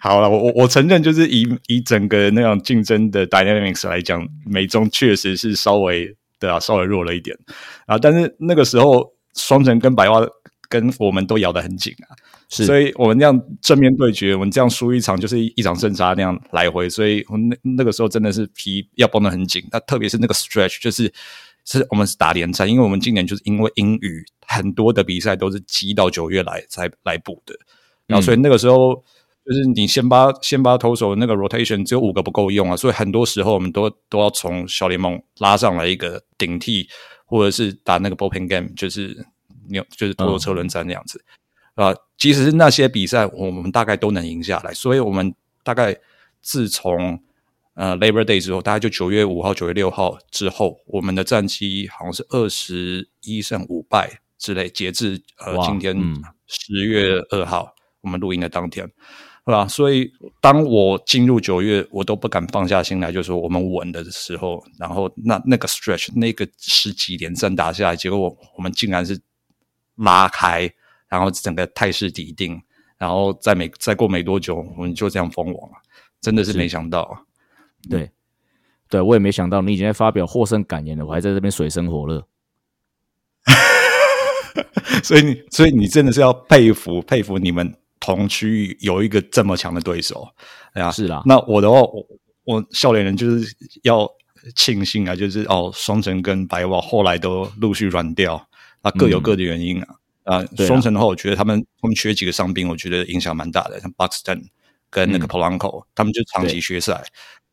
[0.00, 7.36] 好了，我我我承认，就是以以整个那样竞争的 dynamics 来讲，美中确实是稍微对啊，稍微弱了一点
[7.86, 7.98] 啊。
[7.98, 10.20] 但是那个时候，双城跟白袜
[10.72, 12.16] 跟我们都咬得很紧啊，
[12.48, 19.62] 是，所以我们这样正面对决，我们这样输一场就是一场胜差那样来回，所以我那那个时候真的是皮要绷得很紧。
[19.70, 21.12] 那特别是那个 stretch，就是
[21.66, 27.54] 是我们是打联赛，因为我们今年就是因为英语很多的比赛都是积到九月来才来补的。
[28.06, 28.94] 然后，所以那个时候
[29.44, 36.88] 就是你先把先把投手那个 rotation 只有五个不够用啊，所以很多时候我们都都要从小联盟拉上来一个顶替，
[37.26, 39.26] 或者是打那个 bullpen game，就是
[39.72, 41.24] 牛就是投手车轮战那样子
[41.74, 41.90] 啊。
[41.90, 44.72] 嗯、即使是那些比赛，我们大概都能赢下来。
[44.72, 45.96] 所以我们大概
[46.40, 47.20] 自从
[47.74, 54.68] 呃 Labor Day 之后，大概就九月五号、九月六号之后，我们的战绩好像是二十一胜五败之类。
[54.68, 55.96] 截至呃今天
[56.46, 57.74] 十月二号。
[58.04, 59.68] 我们录音的当天，是吧？
[59.68, 69.16] 所以当我进入九月，我都不敢放下心来，就是说我们稳的时候，然后那那个 stretch 那个十几连胜打下来，结果我我们竟然是
[69.96, 70.72] 拉开，
[71.08, 72.60] 然后整个态势底定，
[72.98, 75.76] 然后再没再过没多久，我们就这样封王了，
[76.20, 77.26] 真的是没想到。
[77.90, 78.10] 对，
[78.88, 82.26] 对我也没想到，你已经在发表获胜感言了，我还在这边水深火热。
[85.02, 87.74] 所以你，所以你真的是要佩服佩服你们。
[88.04, 90.28] 同区域有一个这么强的对手，
[90.72, 91.22] 哎呀，是啦。
[91.24, 92.04] 那我的话，我
[92.42, 94.10] 我笑脸人就是要
[94.56, 98.44] 庆幸啊，就是哦，双城跟白袜后来都陆续软掉，
[98.82, 99.88] 那各有各的原因啊。
[100.24, 104.44] 嗯、啊，双城的话，我觉得他们他们缺几个伤兵，我觉得影响蛮大的，像 Buxton
[104.88, 107.02] 跟那个 Polanco，、嗯、他们就长期缺赛，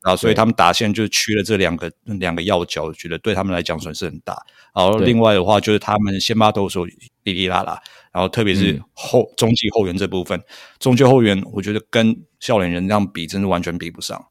[0.02, 4.46] 啊所以他们打线就缺了这两个两个要角，我觉得对他们来讲损失很大。
[4.76, 7.82] 然后另外的话，就是他们先发投手哩哩啦啦。
[8.12, 10.42] 然后，特别是后、嗯、中继后援这部分，
[10.80, 14.24] 中继后援，我觉得跟笑脸人这样比，真的完全比不上。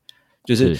[0.44, 0.76] 就是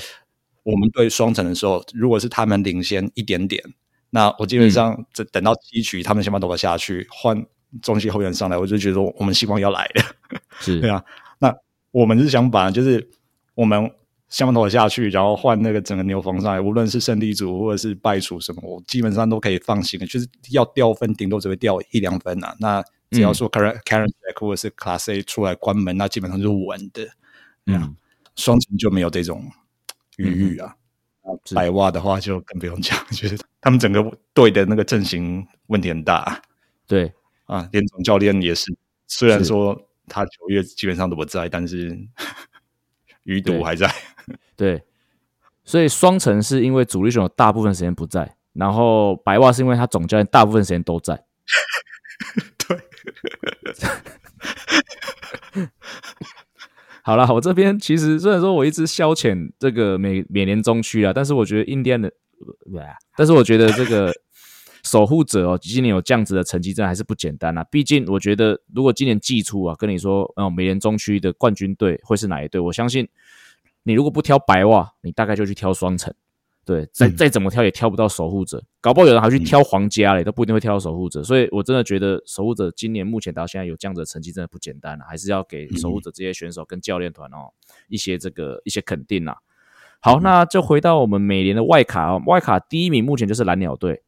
[0.65, 3.63] 我们对双城的时候，如果是他们领先一点点，
[4.11, 7.45] 那我基本上这等到七局，他们先把头发下去，换
[7.83, 10.03] 中继后援上来，我就觉得我们希望要来的。
[10.61, 11.05] 是， 对啊。
[11.39, 11.55] 那
[11.91, 13.09] 我们是想把，就是
[13.55, 13.91] 我们。
[14.31, 20.07] 先把头发下去，然后换那个整个牛棚上来，无论是胜利组或者是败组什么，我基本上都可以放心的。
[20.07, 22.55] 就是要掉分，顶多只会掉一两分啊。
[22.61, 27.09] 那只要说 Karen Karinchak 或者是 Class A 出来关门，那基本上就是稳的。
[27.65, 27.97] 嗯，
[28.37, 29.51] 双城就没有这种
[30.19, 30.77] 余裕啊。
[31.29, 36.43] 嗯、白袜的话就更不用讲， 就是他们整个队的那个阵型问题很大。
[36.87, 37.13] 对
[37.45, 38.75] 啊，连总教练也是，
[39.07, 41.99] 虽然说他九月基本上都不在，但是
[43.25, 43.93] 余毒还在。
[44.57, 44.83] 对，
[45.65, 51.25] 所以双城是因为主力选手大部分时间不在，然后白袜是因为他总教练大部分时间都在。
[52.57, 52.77] 对，
[57.09, 62.13] 好了，我这边其实虽然说我一直消遣这个美美联中区啊，但是我觉得印第安的，
[63.17, 64.13] 但是我觉得这个
[64.83, 67.65] 守护者哦，今年有这样子的成绩，真的还是不简单啊。
[67.71, 72.61] 毕竟我觉得，如果今年季初啊，跟你说，哦，美联中区的冠军队会是哪一队？
[72.61, 73.09] 我相信。
[73.85, 76.13] 你如果不挑白袜，你大概就去挑双城，
[76.69, 81.25] 对，再再怎么挑也挑不到守护者，搞不好有人还去挑皇家嘞，都不一定会挑到守护者。
[81.25, 87.49] 所以我真的觉得守护者今年目前到现在有这样子的成绩，真的不简单了，还是要给守护者这些选手跟教练团哦
[87.89, 89.35] 一些这个一些肯定啊。
[90.01, 94.03] 好，那就回到我们每年的外卡哦，外卡第一名目前就是蓝鸟队。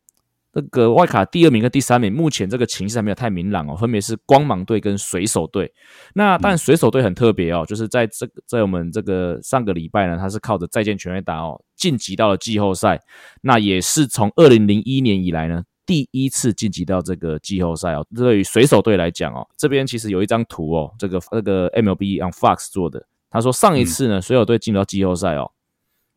[0.52, 5.72] 这个外卡第二名跟第三名，目前这个情势还没有太明朗哦，分别是光芒队跟水手队。
[6.14, 13.00] 那但水手队很特别哦，就是在这个在我们这个上个礼拜呢，他是靠着再见全垒打哦晋级到了季后赛。
[13.42, 18.04] 那也是从二零零一年以来呢，第一次晋级到这个季后赛哦。
[18.16, 25.52] 对于水手队来讲哦，这边其实有一张图哦，这个那个 MLB on Fox 做的，他说上一次呢，水手队进到季后赛哦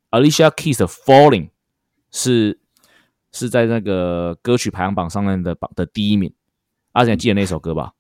[0.10, 1.50] ，Alicia Keys 的 Falling
[2.10, 2.62] 是。
[3.34, 6.32] 是在那个歌曲排行榜上面的榜的第一名，
[6.93, 7.91] 阿贤记得那首歌吧？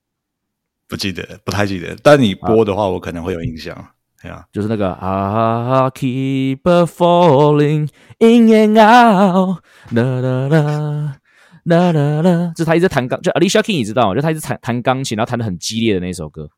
[0.87, 1.97] 不记得，不太记得。
[2.01, 3.75] 但你播的话，我可能会有印象。
[4.21, 9.57] 对啊，就是那个 I keep falling in and out，
[9.91, 11.19] 啦啦啦
[11.65, 14.15] 啦啦啦，就他一直弹钢，就 Alicia Keys 你知道吗？
[14.15, 16.49] 就他一直弹弹钢琴，然后弹得很激烈的那首歌。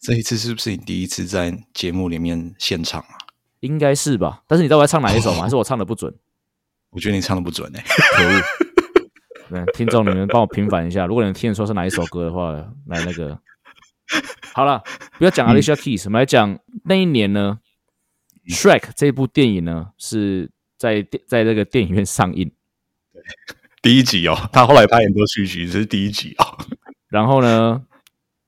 [0.00, 3.14] 这一次是不是你第一次在节目里面现场啊？
[3.60, 4.42] 应该是吧。
[4.48, 5.42] 但是你知道我在唱哪一首吗？
[5.46, 6.12] 还是我唱的不准？
[6.96, 8.42] 我觉得你唱的不准哎、欸，可恶！
[9.50, 12.54] 对，听众你们帮我平反一下，如果你听出是哪一首歌的话，
[12.86, 13.38] 来那个
[14.54, 14.82] 好了，
[15.18, 17.58] 不要讲 Alicia Keys，我们来讲那一年呢，
[18.50, 22.50] 《Shrek》这部电影呢是在电在那个电影院上映。
[23.12, 23.22] 对，
[23.82, 26.56] 第一集哦，他后来拍很多续集，这是第一集哦。
[27.10, 27.84] 然后呢，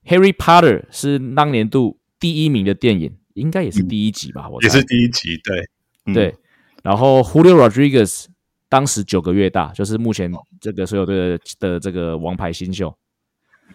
[0.11, 4.49] 《Harry Potter》是当年度第一名的电影，应该也是第一集吧？
[4.49, 5.69] 我、嗯、也是第一集，对、
[6.07, 6.35] 嗯、对。
[6.81, 8.25] 然后 Julio Rodriguez
[8.69, 12.95] 当时九个月大，就是目前这个所有队的的这个王牌新秀。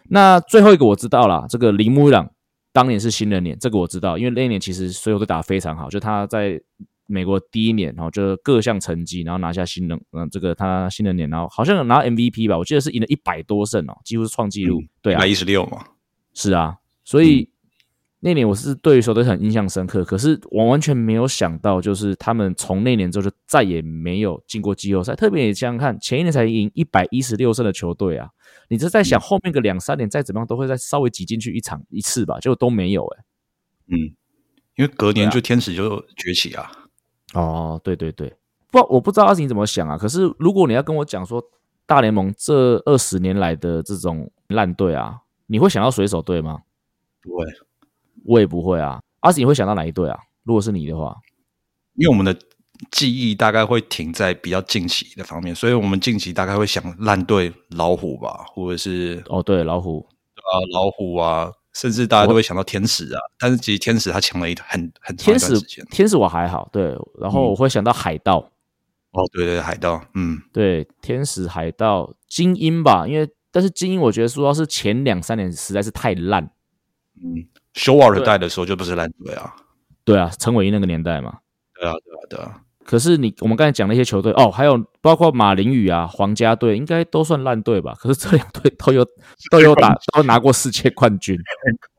[0.08, 2.30] 那最后一个我知道了，这个铃木一朗
[2.72, 6.60] 当年是新人年，这个我知道，因为那一年其实所有都打得非常好，就他在
[7.06, 15.84] 美国第一年，然后就各项成绩，然后拿下新人，嗯，这个他新人年，然后好像拿 MVP 吧，我记得是赢了一百多胜哦，几乎是创纪录，嗯、对啊，一百一十六嘛，
[16.32, 17.50] 是啊，所以。
[18.24, 25.14] 嗯那年我是对于球队很印象深刻，可是我完全没有想到，就是他们从那年之后就再也没有进过季后赛。
[25.14, 28.30] 特别你想想看，前一年才赢一百一十六胜的球队啊，
[28.70, 33.24] 你这在想后面个两三年再怎么样都会再稍微挤进去一场一次吧，结果都没有哎、欸。
[33.88, 34.16] 嗯，
[34.76, 36.72] 因为隔年就天使就崛起啊。
[37.34, 38.34] 啊哦，对对对，
[38.70, 39.98] 不，我不知道阿信怎么想啊。
[39.98, 41.44] 可是如果你要跟我讲说
[41.84, 46.62] 大联盟这二十年来的这种烂队啊，你会想到水手队吗？
[47.20, 47.44] 不会。
[48.24, 50.18] 我也不会啊，阿信你会想到哪一队啊？
[50.42, 51.16] 如果是你的话，
[51.94, 52.36] 因为我们的
[52.90, 60.06] 记忆大概会停在比较近期的方面，所以我们近期大概会想烂队老虎吧，或者是哦对老虎。
[60.36, 63.20] 啊老虎啊，甚至大家都会想到天使啊。
[63.38, 70.38] 但是其实天使他强了一很很长一段时间，天使天使我还好，对，然后我会想到海盗、嗯，哦对对海盗，嗯。
[70.52, 76.50] 对天使海盗精英吧，因为但是精英我觉得说要是前两三年实在是太烂，
[77.16, 77.48] 嗯。
[77.74, 79.54] 休瓦尔带的时候就不是烂队啊，
[80.04, 81.38] 对啊，陈伟霆那个年代嘛，
[81.78, 82.60] 对啊，对啊，对啊。
[82.84, 87.94] 可是你我们刚才讲那些球队哦，还有包括马林宇啊、皇家队，应该都算烂队吧？
[87.98, 89.04] 可是这两队都有
[89.50, 91.38] 都有打都拿过世界冠军，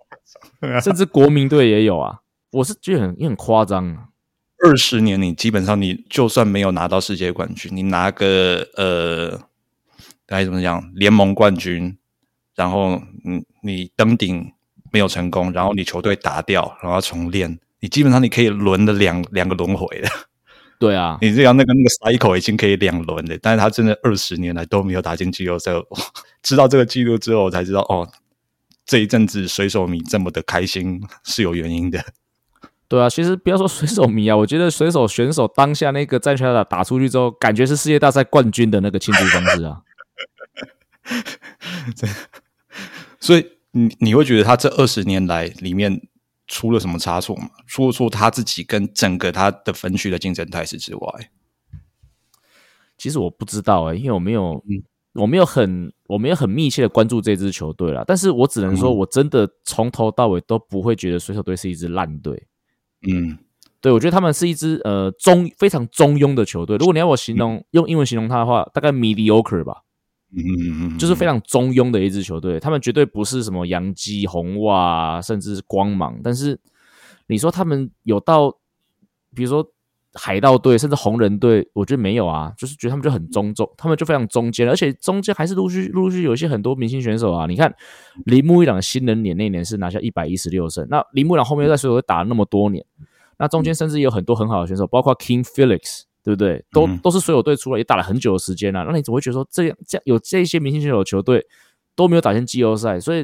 [0.83, 2.19] 甚至国民队也有啊。
[2.51, 4.09] 我是觉得很也很夸张啊。
[4.63, 9.41] 二十年你基本上你就算没有拿到世界冠军，你拿个呃
[10.27, 11.97] 该怎么讲联盟冠军，
[12.55, 14.51] 然后你你登顶。
[14.95, 20.07] 没有成功，然后你球队打掉，然后重练，你基本上你可以轮了两两个轮回的。
[20.79, 25.73] 对啊， 你这样那个那个 cycle 已经可以两轮的，但是他真的二十年来都没有打进季后赛。
[26.41, 28.09] 知道这个记录之后，我才知道哦，
[28.85, 32.01] 这一阵子水手迷这么的开心是有原因的。
[32.87, 39.81] 对啊，其实不要说水手迷啊，我觉得水手选手当下那个在全垒打打出去之后，感觉是世界大赛冠军的那个庆祝方式啊。
[43.19, 43.54] 所以。
[43.77, 46.01] 你你会觉得他这二十年来里面
[46.47, 47.49] 出了什么差错吗？
[47.67, 51.29] 除了说他自己跟整个他的分区的竞争态势之外，
[52.97, 54.81] 其实我不知道哎、欸，因为我没有，嗯、
[55.15, 58.05] 我没有很，我没有很密切的关注这支球队啦。
[58.07, 62.47] 但是我只能说，我真的从头到尾都不会觉得水手队是一支烂队。
[63.05, 63.37] 嗯，
[63.81, 66.77] 对，我觉得他们是一支呃中非常中庸的球队。
[66.77, 69.81] 如果你要我形容、嗯、用英文形容他的话，大概 mediocre 吧。
[70.35, 76.19] 嗯嗯嗯，就是非常中庸的一支球队，他们绝对不是什么洋基、红袜，甚至是光芒。
[76.23, 76.59] 但是
[77.27, 78.51] 你说他们有到，
[79.33, 79.65] 比如说
[80.13, 82.53] 海盗队，甚至红人队，我觉得没有啊。
[82.57, 87.45] 就是觉得他们就很中中，他们就非常中间，而且中间还是陆续陆续有一些很多明星选手啊。
[87.47, 87.73] 你看
[88.25, 92.85] 铃木一朗新人年那年是拿下一百一十六胜，那铃木一朗后面又在水手队打了那么多年，
[93.37, 96.03] 那中间甚至有很多很好的选手，包括 King Felix。
[96.25, 96.65] 对不对？
[96.71, 101.45] 都都是水手队出来也打了很久的时间了，啊，那你怎么会觉得说这样这样有这些明星选手球队
[101.95, 102.99] 都没有打进季后赛？
[102.99, 103.23] 所以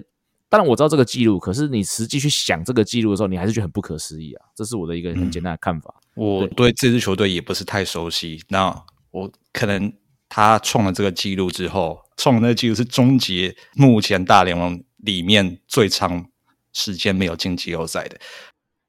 [0.50, 4.46] 当然我知道这个记录，可是你实际去想这个记录的时候，你还是觉得很不可思议啊！
[4.56, 5.96] 这是我的一个很简单的看法。
[6.16, 9.92] 嗯、我对这支球队也不是太熟悉，那我可能
[10.30, 16.26] 他创了这个记录之后，创了那个记录是终结目前大联盟里面最长
[16.72, 18.20] 时间没有进季后赛的。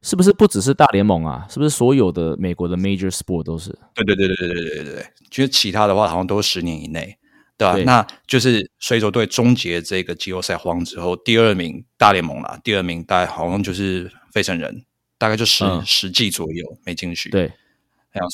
[0.03, 1.47] 是不是不只是大联盟啊？
[1.49, 3.71] 是不是所有的美国的 major sport 都是？
[3.95, 7.17] 对对对对对对对对，就是其他的话好像都是十年以内，
[7.57, 7.79] 对吧？
[7.85, 14.85] 那就是水手队终结这个季后赛荒之后，第二名大联盟啦，第二名大概好像就是费城人，
[15.19, 17.31] 大概就十、十季左右没进去。
[17.31, 17.53] 对，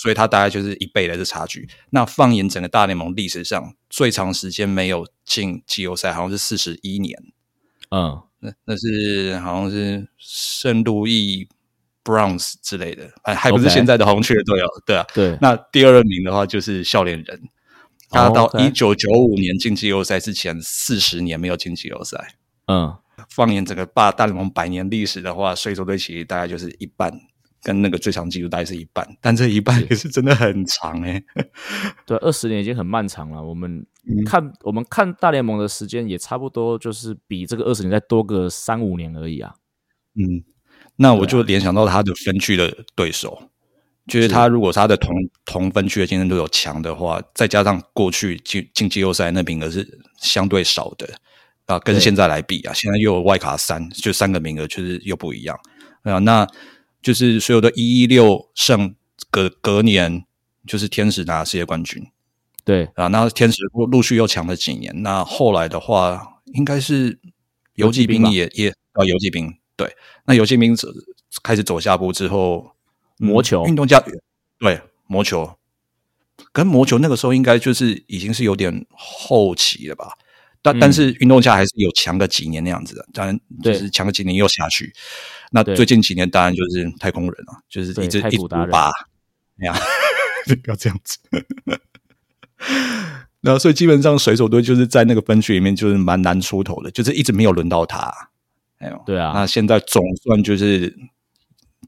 [0.00, 1.68] 所以他大概就是一倍的这差距。
[1.90, 7.14] 那放眼整个大联盟历史上最长时间没有进季后赛，好像是四十一年。
[7.90, 11.46] 嗯，那那是好像是圣路易。
[12.08, 15.38] Browns 之类的，还还不是现在的红雀队哦.对啊，对。
[15.42, 17.42] 那第二名的话就是笑脸人，
[18.08, 22.36] 他到一九九五年进季后赛之前四十年没有进季后赛。
[22.66, 22.96] 嗯，
[23.28, 27.12] 放眼整个大大联盟百年历史的话，水手队其实大概就是一半，
[27.62, 31.22] 跟那个最长纪录大概是一半，但这一半也是真的很长哎。
[32.06, 33.42] 对，二十年已经很漫长了。
[33.42, 33.86] 我们
[34.24, 39.54] 看、嗯、我们看大联盟的时间也差不多，就是比这个二十年再多个三五年而已啊。
[40.14, 40.42] 嗯，
[41.00, 43.46] 那我就联想到他的分区的对手，啊、
[44.08, 49.86] 就是他如果他的同同分区的竞争对手强的话，再加上过去进进季后赛那名额是
[50.20, 51.08] 相对少的
[51.66, 55.56] 啊，跟现在来比啊，现在又有外卡三，就三个名额，确实又不一样
[56.02, 56.18] 啊。
[56.18, 56.46] 那
[57.00, 58.94] 就是所有的一一六胜
[59.30, 60.24] 隔隔年，
[60.66, 62.04] 就是天使拿世界冠军。
[62.64, 67.18] 对啊，那天使陆陆续又强了几年，那后来的话，应该是
[67.74, 70.76] 游骑兵也也啊，游骑兵对，那游骑兵
[71.40, 72.72] 开始走下坡之后，
[73.16, 74.02] 魔球运动家
[74.58, 75.56] 对魔球，
[76.50, 80.14] 跟魔球那个时候应该就是已经是有点后期了吧，
[80.60, 84.92] 但、嗯、但是运动家还是有强个几年那样子的，当然就是强个几年又下去，
[85.52, 88.90] 那最近几年当然就是太空人了，就是一直一直拔，
[89.60, 89.78] 哎呀，
[90.62, 91.18] 不要这样子。
[93.42, 98.12] 那所以基本上水手队就是在那个分区里面就是蛮难出头的，就是一直没有轮到他。
[98.78, 99.32] 哎呦，对啊。
[99.34, 100.94] 那现在总算就是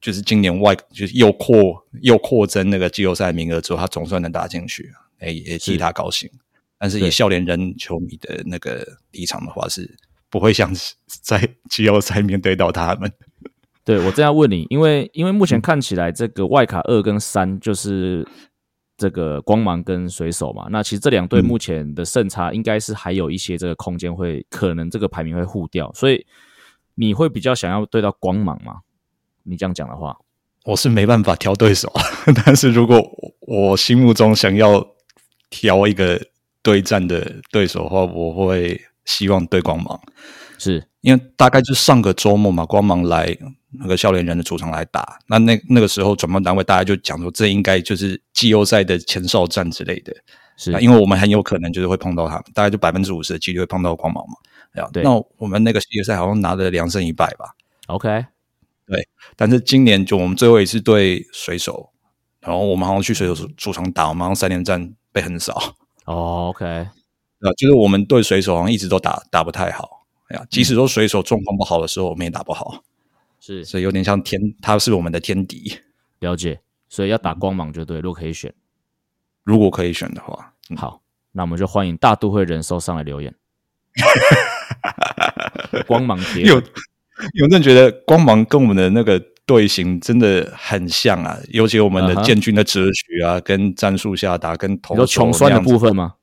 [0.00, 6.30] 就是今年外就是又扩又扩增那个季后赛名额之后，他总算能打进去，哎，也替他高兴。
[6.78, 9.96] 但是以笑脸人球迷的那个立场的话，是
[10.28, 10.72] 不会想
[11.06, 13.12] 在季后赛面对到他们。
[13.84, 18.26] 对，我这样问你，因为因为目前看起来这个外卡二跟三就是。
[19.00, 26.26] 这个光芒跟水手嘛，那其实这两队目前的胜差应该是还有一些这个空间，会可能这个排名会互掉，所以
[27.00, 28.80] 你会比较想要对到光芒吗？
[29.44, 30.18] 你这样讲的话，
[30.64, 31.90] 我是没办法挑对手，
[32.44, 33.02] 但是如果
[33.40, 34.86] 我心目中想要
[35.48, 36.20] 挑一个
[36.62, 39.98] 对战的对手的话，我会希望对光芒，
[40.58, 43.36] 是因为大概就上个周末嘛，光芒来。
[43.72, 50.12] 那个笑脸人的主场来打，那那那个时候转播单位大家就讲说，这应该就是季后赛的前哨战之类的，
[50.56, 54.34] 是因为我们很有可能就是会碰到他们，大概就百分之五十的几率会碰到光芒嘛。
[54.92, 57.54] 对，那我们那个系列赛好像拿了两胜一败吧
[57.88, 58.26] ？OK，
[58.86, 61.90] 对，但是今年就我们最后一次对水手，
[62.40, 65.76] 然后我们好像去水手主场打，我们好像三连战被横扫。
[66.06, 66.64] 哦，OK，
[67.40, 72.82] 啊，就是我们对水手好像一直都打打不太好，哎呀，即使说水手状况不好的时候，我们也打不好。
[73.40, 75.78] 是， 所以有点像天，他是我们的天敌。
[76.20, 77.98] 了解，所以要打光芒就对。
[78.00, 78.54] 如果可以选，
[79.42, 81.00] 如果可以选的话，嗯、好，
[81.32, 83.34] 那我们就欢迎大都会人寿上来留言。
[85.86, 86.60] 光芒铁有
[87.34, 96.14] 有人觉得光芒跟我们的那个队形真的很像啊，尤其我们的建军的哲学啊，uh -huh、跟战术下达，跟投有穷酸的部分吗？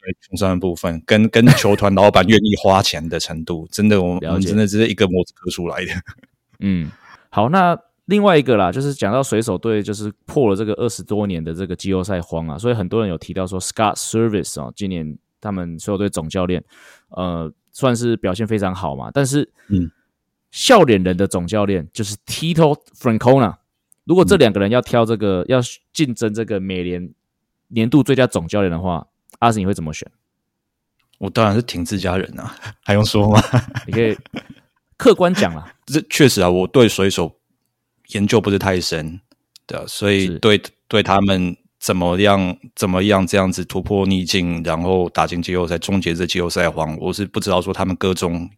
[0.00, 5.92] 对，穷酸的部分，跟 跟球团老板愿意花钱的程度，真的，我们真的只是一个模子刻出来的。
[6.60, 6.90] 嗯，
[7.30, 16.62] 好，那另外一个啦，就是讲到水手队，就是破了这个二十多年的这个季后赛荒啊，所以很多人有提到说，Scott Service 哦，今年他们水手队总教练，
[17.08, 19.10] 呃，算是表现非常好嘛。
[19.12, 19.90] 但是，嗯，
[20.50, 23.56] 笑脸人的总教练就是 Tito Francona，
[24.04, 25.60] 如果这两个人要挑这个、嗯、要
[25.92, 27.12] 竞争这个美联
[27.68, 29.06] 年度最佳总教练的话，
[29.40, 30.10] 阿信你会怎么选？
[31.18, 33.38] 我当然是挺自家人啊， 还用说吗？
[33.86, 34.16] 你可以。
[34.96, 37.40] 客观讲了， 这确实啊，我对水手
[38.10, 39.20] 研究不是太深，
[39.66, 48.48] 对啊，所以对对他们怎么样怎么样这样子突破逆境，然后打进季后赛，终结这季后赛荒，我是不知道说他们各中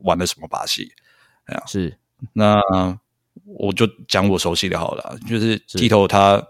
[0.00, 0.90] 玩了什么把戏，
[1.44, 1.96] 哎呀，是，
[2.32, 2.60] 那
[3.44, 6.42] 我就讲我熟悉的好了，就是 Tito 他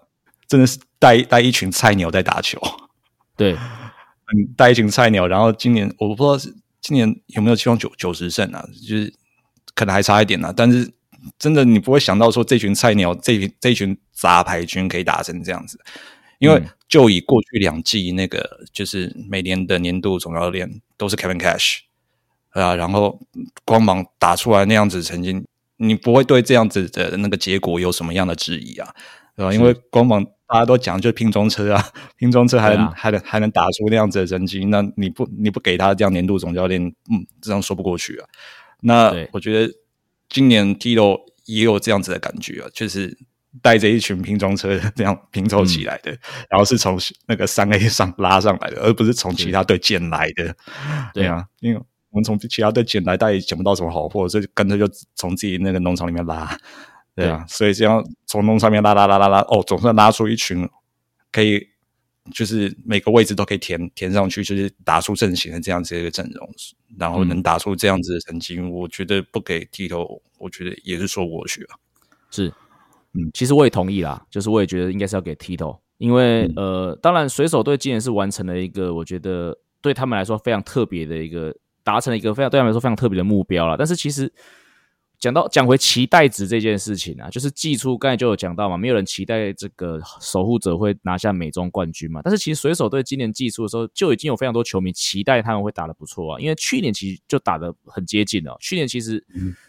[0.49, 2.59] 真的是带带一群菜鸟在打球，
[3.37, 9.13] 对，嗯，带一群菜鸟，然后今年我不知道是今年有没有期望九九十胜啊，就是。
[9.75, 10.93] 可能还差一点啊，但是
[11.39, 15.81] 真的你不会想到说这群菜鸟，这群这群杂牌军可以打成这样子，
[16.43, 21.79] 因为就以过去两季那个就是每年的年度总教练都是 Kevin Cash
[22.51, 23.21] 啊，然后
[23.65, 28.93] 光芒打出来那样子曾经，你不会对这样子的那个结果有什么样的质疑啊，
[29.37, 29.55] 对吧？
[29.55, 31.89] 因为光芒大家都讲就是拼装车啊，
[32.19, 38.29] 拼装车还能、啊、还能还能打出那样子的成绩，那你不你不给他这样年度总教练，嗯，这样说不过去啊。
[38.81, 39.73] 那我觉得
[40.29, 43.17] 今年 Tito 也有这样子的感觉啊，就是
[43.61, 46.19] 带着一群拼装车这样拼凑起来的，嗯、
[46.51, 50.55] 然后是从那个三 A 上拉上来的，而不是从其他队捡来的。
[51.13, 51.81] 对啊，因为
[52.11, 56.59] 我们从其他队捡来，但也捡不到什么好货，所以干脆就从自己那个农场里面拉。
[57.15, 60.69] 对啊，所以这样从农场里面拉拉拉拉拉，哦，总算拉出一群
[61.31, 61.69] 可以。
[62.33, 66.49] 就是每个位置都可以填填上去，就是打出阵型的这样子一个阵容，
[66.97, 71.75] 然后能打出这样子的成绩，嗯，我觉得不给剃头，我觉得也是说过去啊。
[72.31, 72.55] 是，
[73.15, 81.55] 嗯，其实我也同意啦，就是我也觉得应该是要给 Tito，，因为、嗯、呃，当然水手队今年是完成了一个我觉得对他们来说非常特别的一个
[81.85, 83.77] 达成了一个非常对他们来说非常特别的目标了。
[83.77, 84.33] 但是其实
[85.23, 92.21] 讲到讲回期待值这件事情啊，就是季初刚才就有讲到嘛，没有人期待这个守护者会拿下美中冠军嘛。
[92.25, 98.57] 但是其实水手队今年季初的时候就已经有非常多球迷期待他们会打得不错啊，因为去年其实就打得很接近了。
[98.59, 99.25] 去年其实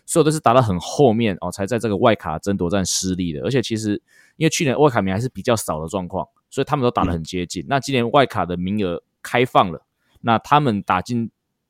[0.08, 3.42] 所有都是打到很后面哦，才在这个外卡争夺战失利的。
[3.42, 3.92] 而且其实
[4.38, 7.64] 因为去年外卡名还是比较少的状况，所以他们都打得很接近。
[7.70, 9.86] 那今年外卡的名额开放了，
[10.22, 11.30] 那他们打进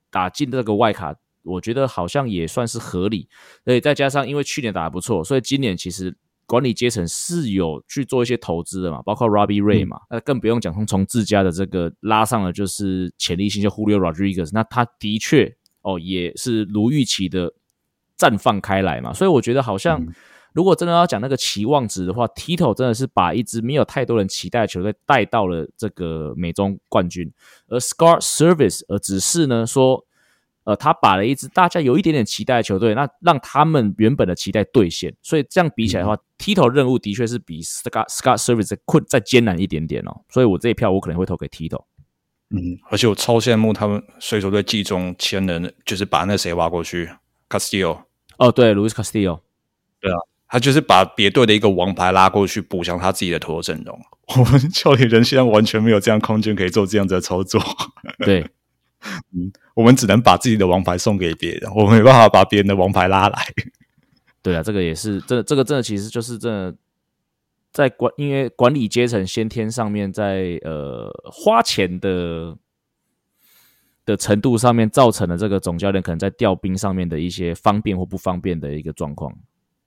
[0.10, 1.14] 打进这个外卡。
[1.44, 3.28] 我觉得好像也算是合理，
[3.66, 6.16] 所以再加上因为去年打得不错，所以今年其实
[6.46, 17.54] 管理阶层是有去做一些投资的嘛，包括 Robbie Ray 嘛，那、嗯、更不用讲从从自家的这个拉上了就是潜力新秀 Julio Rodriguez，那他的确哦也是如预期的
[18.18, 20.06] 绽放开来嘛，所以我觉得好像
[20.54, 27.32] 如果真的要讲那个期望值的话、嗯、Tito 真的是把一支没有太多人期待的球队带到了这个美中冠军，
[27.68, 30.06] 而 Scott Service 而只是呢说。
[30.66, 41.84] 呃，他把了一支大家有一点点期待的球队，那让他们原本的期待兑现，所以这样比起来的话、嗯、Tito 任务的确是比 Scott Scott Service 困再艰难一点点哦，所以我这一票我可能会投给 Tito。
[42.50, 47.10] 嗯，而且我超羡慕他们水手队季中签人，就是把那谁挖过去
[47.50, 48.04] ，Castillo。
[48.38, 49.40] 哦，对，Luis Castillo。
[50.00, 54.00] 对啊，他就是把别队的一个王牌拉过去补强他自己的投手阵容。
[54.38, 57.60] 我们教练人现在完全没有这样空间可以做这样子的操作。
[58.20, 58.48] 对。
[59.32, 63.46] 嗯，我们只能把自己的王牌送给别人，我们没办法把别人的王牌拉来。
[64.42, 66.76] 对啊，这个也是，这这个真的其实就是真的
[67.72, 72.58] 在管，因为管理阶层先天上面在呃花钱的
[74.06, 79.34] 的程度上面，造成了这个总教练可能在调兵上面的一些方便或不方便的一个状况。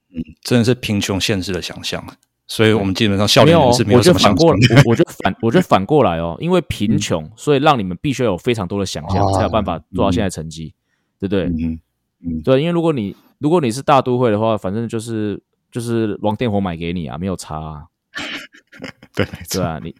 [0.09, 2.03] 嗯，真的是贫穷限制了想象。
[2.47, 4.55] 所以我们基本上效率是没有什么想过，
[4.87, 10.73] 我觉得反，我觉得反过来哦，因为贫穷，嗯、所以让你们必须要有非常多的想象，才有办法做到现在成绩，
[11.21, 11.45] 嗯、对不对？
[11.67, 11.81] 嗯
[12.25, 17.87] 嗯，对，因为如果你如果你是大都会的话，反正就是就是王电火买给你啊，没有差啊。
[19.15, 19.95] 对，对啊，你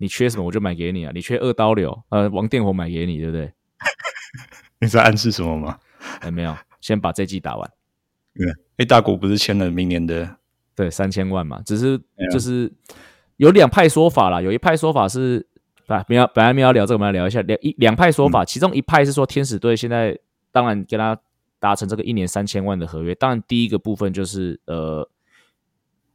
[0.00, 3.52] 你缺什么我就买给你啊，你缺二刀流，呃，王电火买给你，对不对？
[4.80, 5.78] 你在暗示什么吗？
[6.20, 7.70] 哎，没有，先把这季打完。
[8.34, 8.46] 对，
[8.78, 10.37] 哎，大谷不是签了明年的？
[10.78, 12.00] 对，三千万嘛，只是
[12.32, 12.72] 就是
[13.36, 14.40] 有两派说法啦。
[14.40, 15.44] 有一派说法是，
[15.88, 18.44] 啊，没有，本来没有聊这个，我们来聊一下两一两派说法。
[18.44, 20.16] 其中一派是说，天使队现在
[20.52, 21.18] 当然跟他
[21.58, 23.12] 达成这个一年三千万的合约。
[23.16, 25.10] 当然，第一个部分就是呃，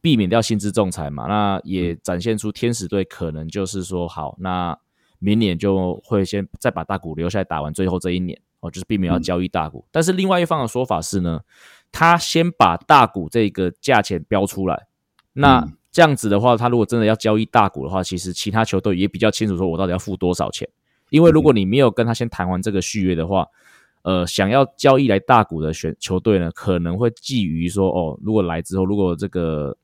[0.00, 1.26] 避免掉薪资仲裁嘛。
[1.26, 4.74] 那也展现出天使队可能就是说，好，那
[5.18, 9.84] 明年就会先再把大谷留下来打完最后这一年哦，就是避免要交易大谷。
[9.92, 11.42] 但是另外一方的说法是呢。
[11.96, 14.88] 他先把大股这个价钱标出来，
[15.32, 20.68] 那这样子的话，他如果真的要交易大股的话，其实其他球队也比较清楚，说我到底要付多少钱。
[21.10, 23.46] 因为如果你没有跟他先谈完这个续约的话，
[24.02, 29.76] 呃，想要交易来大股的选球队呢，可能会觊觎说，哦，如果来之后，如果这个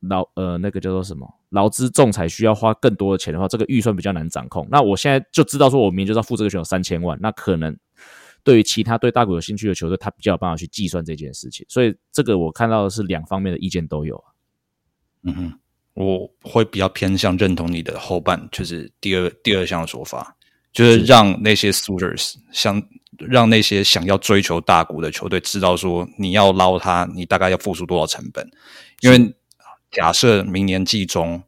[0.00, 4.66] 劳呃那个叫做什么劳资仲裁需要花更多的钱的话，这个预算比较难掌控。
[4.70, 7.76] 那我现在就知道说，我明年就是要付这个选手三千万，那可能。
[8.46, 14.22] 对于其他对大股有兴趣的球队，他比较有办法去计算这件事情，所以这个我看到的是两方面的意见都有。
[15.24, 15.58] 嗯哼，
[15.94, 20.36] 我会比较偏向认同你的后半，就是第二第二项的说法，
[20.72, 22.80] 就是让那些 suitors 想
[23.18, 28.48] 让那些想要追求大股的球队知道说，你要捞他，你大概要付出多少成本。
[29.00, 29.34] 因为
[29.90, 31.42] 假设明年季中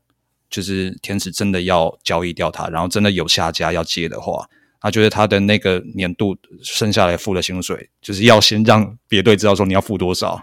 [0.50, 4.50] 就是天使真的要交易掉他，然后真的有下家要接的话。
[4.80, 10.40] 他觉得他的那个年度剩下来付的薪水，就是要先让别队知道说你要付多少，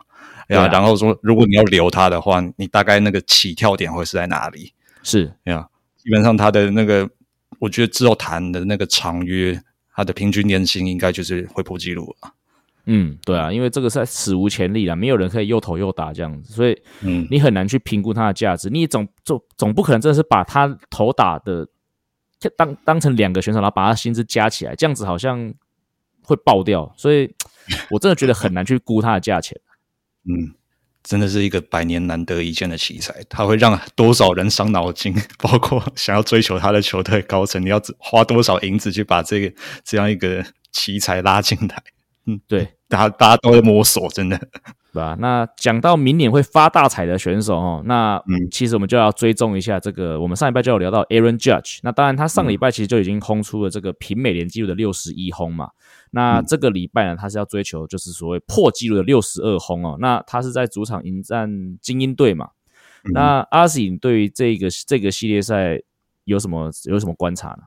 [0.50, 4.74] 呀、啊，然后说如果你要留他的话，你大概那个起跳点会是在哪里？
[5.04, 5.66] 是呀，
[5.96, 7.10] 基本上他的那个，
[7.60, 9.58] 我觉得之后谈的那个长约，
[9.96, 12.32] 他的平均年薪应该就是会破纪录了。
[12.88, 18.70] 嗯，对啊，因为这个是史无前例啦，没有人可以又投又打这样子，所以嗯，你很难去评估它的价值。
[18.70, 21.66] 你总总总不可能真的是把他投打的。
[22.58, 25.54] 当当成两个选手，然后把他薪资加起来，这样子好像
[26.22, 27.34] 会爆掉，所以
[27.92, 29.60] 我真的觉得很难去估他的价钱。
[30.28, 30.54] 嗯，
[31.04, 41.84] 真的是一个百年难得一见的奇才，他会让多少人伤脑筋，包括想要追求他的球队高层，你要花多少银子去把这个这样一个奇才拉进来？
[42.26, 44.40] 嗯，对，大家大家都在摸索，真的。
[44.96, 45.14] 对吧？
[45.20, 48.18] 那讲到明年会发大财的选手哦，那
[48.50, 50.18] 其实我们就要追踪一下这个。
[50.22, 55.72] 我们上礼拜就有聊到 Aaron Judge，那当然他上礼拜其实就已经轰出了这个平美联纪录的六十一轰嘛。
[56.12, 59.98] 那这个礼拜呢，他是要追求就是所谓破纪录的六十二轰哦。
[60.00, 62.52] 那他是在主场迎战精英队嘛。
[63.14, 65.82] 那阿信对于这个这个系列赛
[66.24, 67.64] 有什么有什么观察呢？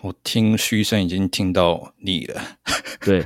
[0.00, 2.40] 我听嘘声已经听到你了，
[3.06, 3.24] 对。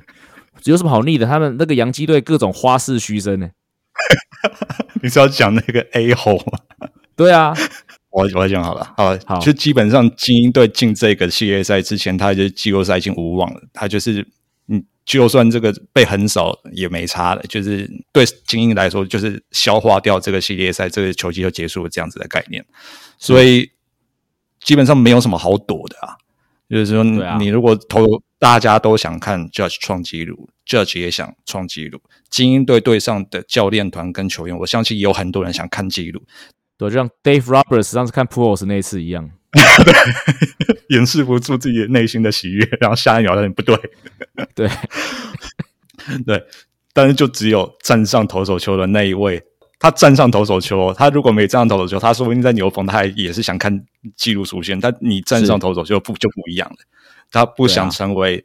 [0.64, 1.26] 有什么好腻的？
[1.26, 3.50] 他们那个洋基队各种花式嘘声呢。
[5.02, 6.88] 你是要讲那个 A 吗？
[7.14, 7.54] 对啊，
[8.10, 13.60] 我我来讲好了，好，好，就基本上精英队进这个系列赛之前，他就季后赛已经无望了。
[13.72, 14.26] 他就是，
[14.68, 22.64] 嗯，就算这个被横扫也没差了，就是对精英来说，就是消化掉这个系列赛，这个球季就结束了这样子的概念。
[23.18, 23.70] 所以
[24.60, 26.16] 基本上没有什么好躲的啊。
[26.70, 27.04] 就是说，
[27.38, 28.06] 你如果投，
[28.42, 32.00] 大家都想看 Judge 创纪录，Judge 也想创纪录。
[32.28, 36.20] 精英队队上的教练团跟球员，我相信也有很多人想看纪录。
[36.76, 39.30] 对，就像 Dave Roberts 上次看 Pujols 那一次一样，
[40.90, 43.76] 掩饰不住自己内心的喜悦， 然后下一秒发现不对，
[44.56, 44.68] 对，
[46.26, 46.44] 对，
[46.92, 49.40] 但是就只有站上投手球的那一位。
[49.78, 53.84] 他站上投手球，他如果没站上投手球，他说不定在牛棚，他还也是想看
[54.16, 54.78] 记录出现。
[54.80, 56.76] 但你站上投手球不就不一样了？
[57.32, 58.44] 他不想成为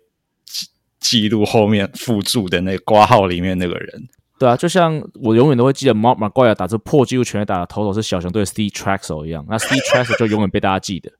[0.99, 4.07] 记录后面附注的那个括号里面那个人。
[4.39, 11.11] 对啊，就像我永远都会记得 Mark McGuire 打出破纪录全垒打的投手是小熊队 Steve Trachsel 一样，那 Steve Trachsel 就永远被大家记得。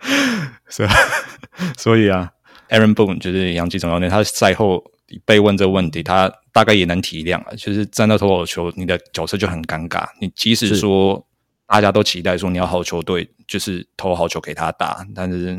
[0.70, 0.94] 是啊，
[1.76, 2.30] 所以啊
[2.70, 4.82] ，Aaron Boone 就是洋基总教练，他赛后
[5.24, 6.32] 被问这个问题，他。
[6.52, 10.04] 大概也能体谅啊，就是站到投手球，你的角色就很尴尬。
[10.20, 11.24] 你即使说
[11.70, 15.56] 大家都期待说你要好球队，就是投好球给他打，但是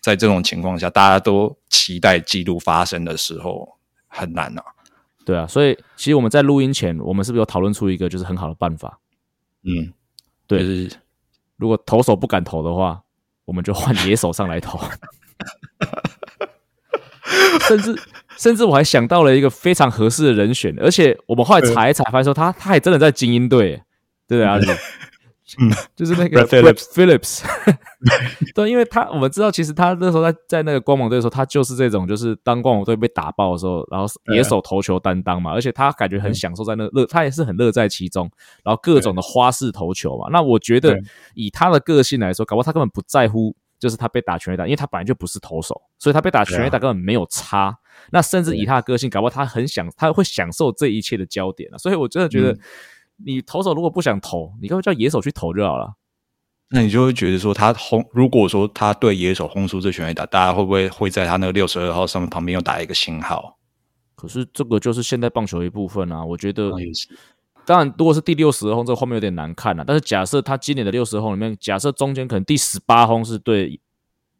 [0.00, 4.64] 在这种情况下，大家都期待记录发生的时候，很难啊。
[5.24, 8.98] 对啊，所以其实我们在录音前，我们是不是有讨论出一个就是很好的办法？
[9.62, 9.92] 嗯，
[10.48, 10.90] 对，就是
[11.56, 13.00] 如果投手不敢投的话，
[13.44, 14.80] 我们就换野手上来投。
[17.68, 17.96] 甚至
[18.36, 23.80] 甚至我还想到了一个非常合适的人选，而且我们后来查一查，发现说他他还真的在精英队，
[24.26, 24.58] 对啊？
[25.58, 27.42] 嗯， 就是那个 Phillips Phillips，
[28.54, 38.30] 对，因为他我们知道，其实他那时候在在那个光芒队的时候，他就是这种，就是当光芒队被打爆的时候，然后野手投球担当嘛，而且他感觉很享受在那乐，他也是很乐在其中，
[38.64, 40.28] 然后各种的花式投球嘛。
[40.30, 40.98] 那我觉得
[41.34, 43.54] 以他的个性来说，搞不好他根本不在乎。
[43.78, 47.62] 就是他被打全垒打，因为他本来就不是投手，所以他被打全垒打根本没有差。
[47.62, 47.74] 啊、
[48.12, 52.56] 那甚至以他的个性，搞不好他很享，他会享受这一切的焦点、啊、所以我真的觉得，
[53.16, 55.94] 你投手如果不想投，你干脆叫野手去投就好了。
[56.70, 63.58] 那你就会觉得说，他轰，如果说他对野手轰出这全垒打，大家会不会会在他那个六十二号上面旁边又打一个星号？
[64.14, 66.70] 可是这个就是现代棒球的一部分啊，我觉得。
[67.64, 69.84] 当然，如果是第六十二轰，这个画面有点难看了、啊。
[69.86, 73.80] 但是假设他今年的六十轰里面，假设中间可能第十八轰是对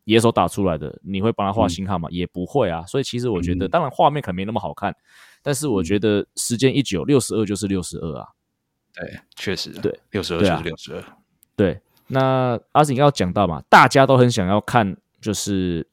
[0.06, 2.08] 野手打出来的，你会帮他画星号吗？
[2.10, 2.82] 嗯、也不会啊。
[2.84, 4.92] 所以其实我觉得，嗯、当然画面可能没那么好看，
[5.40, 8.26] 但是我觉得时间一久，六十二就是六十二啊。
[8.94, 11.04] 对，确实，对，六十二就是六十二。
[11.56, 15.86] 对，那阿信要讲到嘛，大家都很想要看，就是。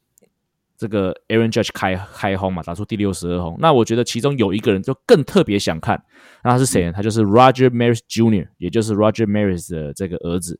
[0.79, 3.57] 这个 Aaron Judge 开开轰嘛，打出第六十二轰。
[3.59, 6.01] 那我觉得其中有一个人就更特别想看，
[6.41, 6.93] 那他是谁呢？
[6.93, 10.57] 他就是 Roger Maris Jr.，也就是 Roger Maris 的这个儿子。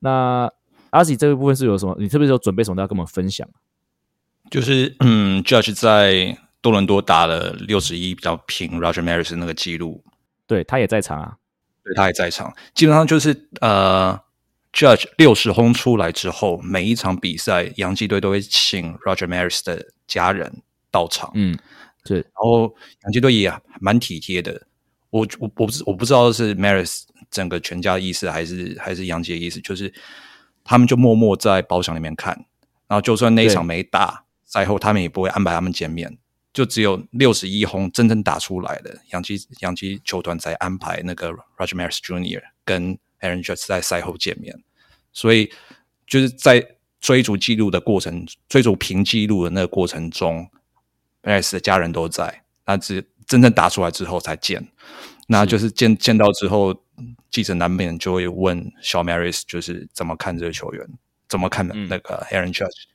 [0.00, 0.50] 那
[0.90, 1.96] 阿喜这个部分是有什么？
[2.00, 3.48] 你特别有准备什么要跟我们分享？
[4.50, 10.02] 就是嗯，Judge 在多伦多打了六十一，比较平 Roger Maris 那个记录。
[10.48, 11.36] 对，他也在场啊，
[11.84, 12.54] 对，他也在场。
[12.74, 14.20] 基本上就是呃。
[14.74, 21.30] Judge 六十轰出来之后，每一场比赛，洋基队都会请 Roger Maris 的家人到场。
[21.34, 21.58] 嗯，
[22.04, 22.20] 对。
[22.20, 24.62] 然后洋基队也蛮体贴的。
[25.10, 29.92] 我我我不我不知道是 Maris 整个全家的意思，还是还是杨杰的意思，就是
[30.64, 32.32] 他们就默默在包厢里面看。
[32.88, 36.16] 然后就算那一场没打，赛后他们也不会安排他们见面。
[36.52, 42.42] 就只有六十一轰真正打出来的洋基洋基球团才安排那个 Roger Maris Jr.
[42.64, 42.98] 跟。
[43.22, 44.64] Aaron Judge 在赛后见面，
[45.12, 45.48] 所以
[46.08, 50.50] 就是在追逐记录的过程，追逐平记录的那个过程中
[51.22, 52.42] ，Maris 的家人都在。
[52.66, 54.72] 那只真正打出来之后才见，
[55.28, 56.82] 那就是见见到之后，
[57.30, 60.84] 记者难免就会问小 Maris，就是怎么看这个球员，
[61.28, 62.90] 怎么看那个 Aaron Judge？、嗯、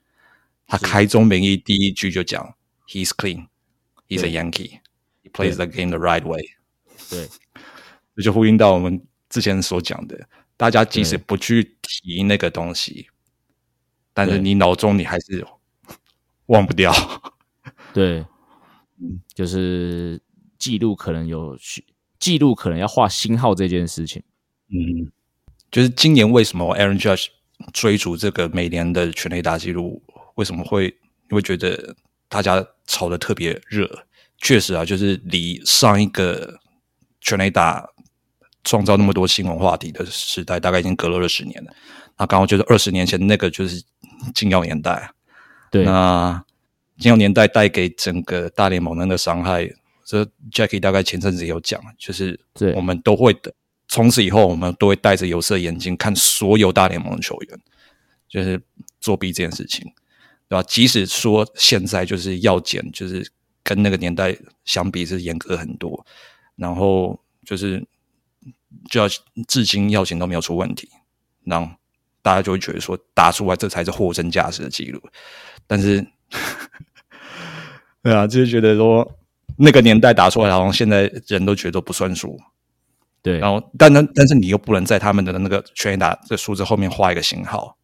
[0.68, 2.54] 他开宗明义第一句就讲
[2.88, 3.48] ：“He's clean,
[4.08, 4.80] he's a Yankee,
[5.24, 6.56] he plays the game the right way。”
[7.10, 7.28] 对，
[8.16, 9.06] 这就呼应到我们。
[9.30, 10.18] 之前所讲的，
[10.56, 13.10] 大家即使不去提那个东西，
[14.14, 15.46] 但是你脑中你还是
[16.46, 16.94] 忘不掉。
[17.94, 18.26] 对，
[19.02, 20.22] 嗯，就是
[20.58, 21.60] 记录可能有
[22.18, 24.24] 记录可能要画星号这件事情。
[24.70, 25.12] 嗯，
[25.70, 27.28] 就是今年为什么 Aaron Judge
[27.74, 30.02] 追逐这个每年的全垒打记录，
[30.36, 31.94] 为什么会你会觉得
[32.28, 34.06] 大家吵得特别热？
[34.38, 36.60] 确实啊，就是离上一个
[37.22, 37.90] 全垒打。
[38.64, 41.72] 创造那么多新闻话题的时代，大概已经隔了二十年了。
[42.18, 43.82] 那刚好就是二十年前那个就是
[44.36, 45.10] 金钥年代。
[45.72, 46.44] 对，那
[47.00, 49.66] 金融年代带给整个大联盟的那个伤害，
[50.04, 50.22] 这
[50.52, 52.38] Jackie 大概前阵子也有讲，就是
[52.76, 53.54] 我们都会的。
[53.88, 57.60] 从此以后，我们都会戴着有色眼镜看所有大联盟的球员，
[58.28, 58.62] 就是
[59.00, 59.90] 作弊这件事情，
[60.48, 60.64] 对吧？
[60.64, 63.30] 即使说现在就是药检，就是
[63.64, 66.06] 跟那个年代相比是严格很多，
[66.56, 67.86] 然后就是
[68.90, 69.08] 就要
[69.48, 70.90] 至今药检都没有出问题，
[71.44, 71.72] 然后
[72.22, 75.02] 大家就会觉得说打出来这才是货真价实的记录，
[75.66, 76.06] 但是。
[78.04, 79.20] 对啊，就是觉得说
[79.58, 82.40] 那个年代打出来，好像现在人都觉得都不算数。
[83.22, 87.77] 对，然后，但但但是你又不能在他们的那个全垒打的数字后面画一个星号，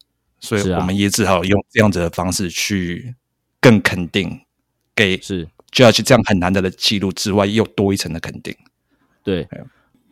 [0.44, 3.14] 所以我们也只好用这样子的方式去
[3.60, 4.40] 更肯定，
[4.94, 8.54] 给是就要去这样很难得的记录之外，又多一层的肯定。
[9.22, 9.48] 对，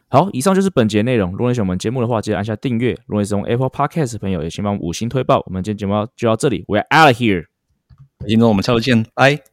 [0.08, 1.32] 好，以上就是本节内容。
[1.32, 2.92] 如果你喜欢我们节目的话，记得按下订阅。
[3.06, 5.42] 如果你是用 Apple Podcast 的朋友，也请帮我们五星推爆。
[5.46, 7.46] 我们今天节目就到这里，We're out of here。
[8.26, 9.51] 听众，我们下周见，拜。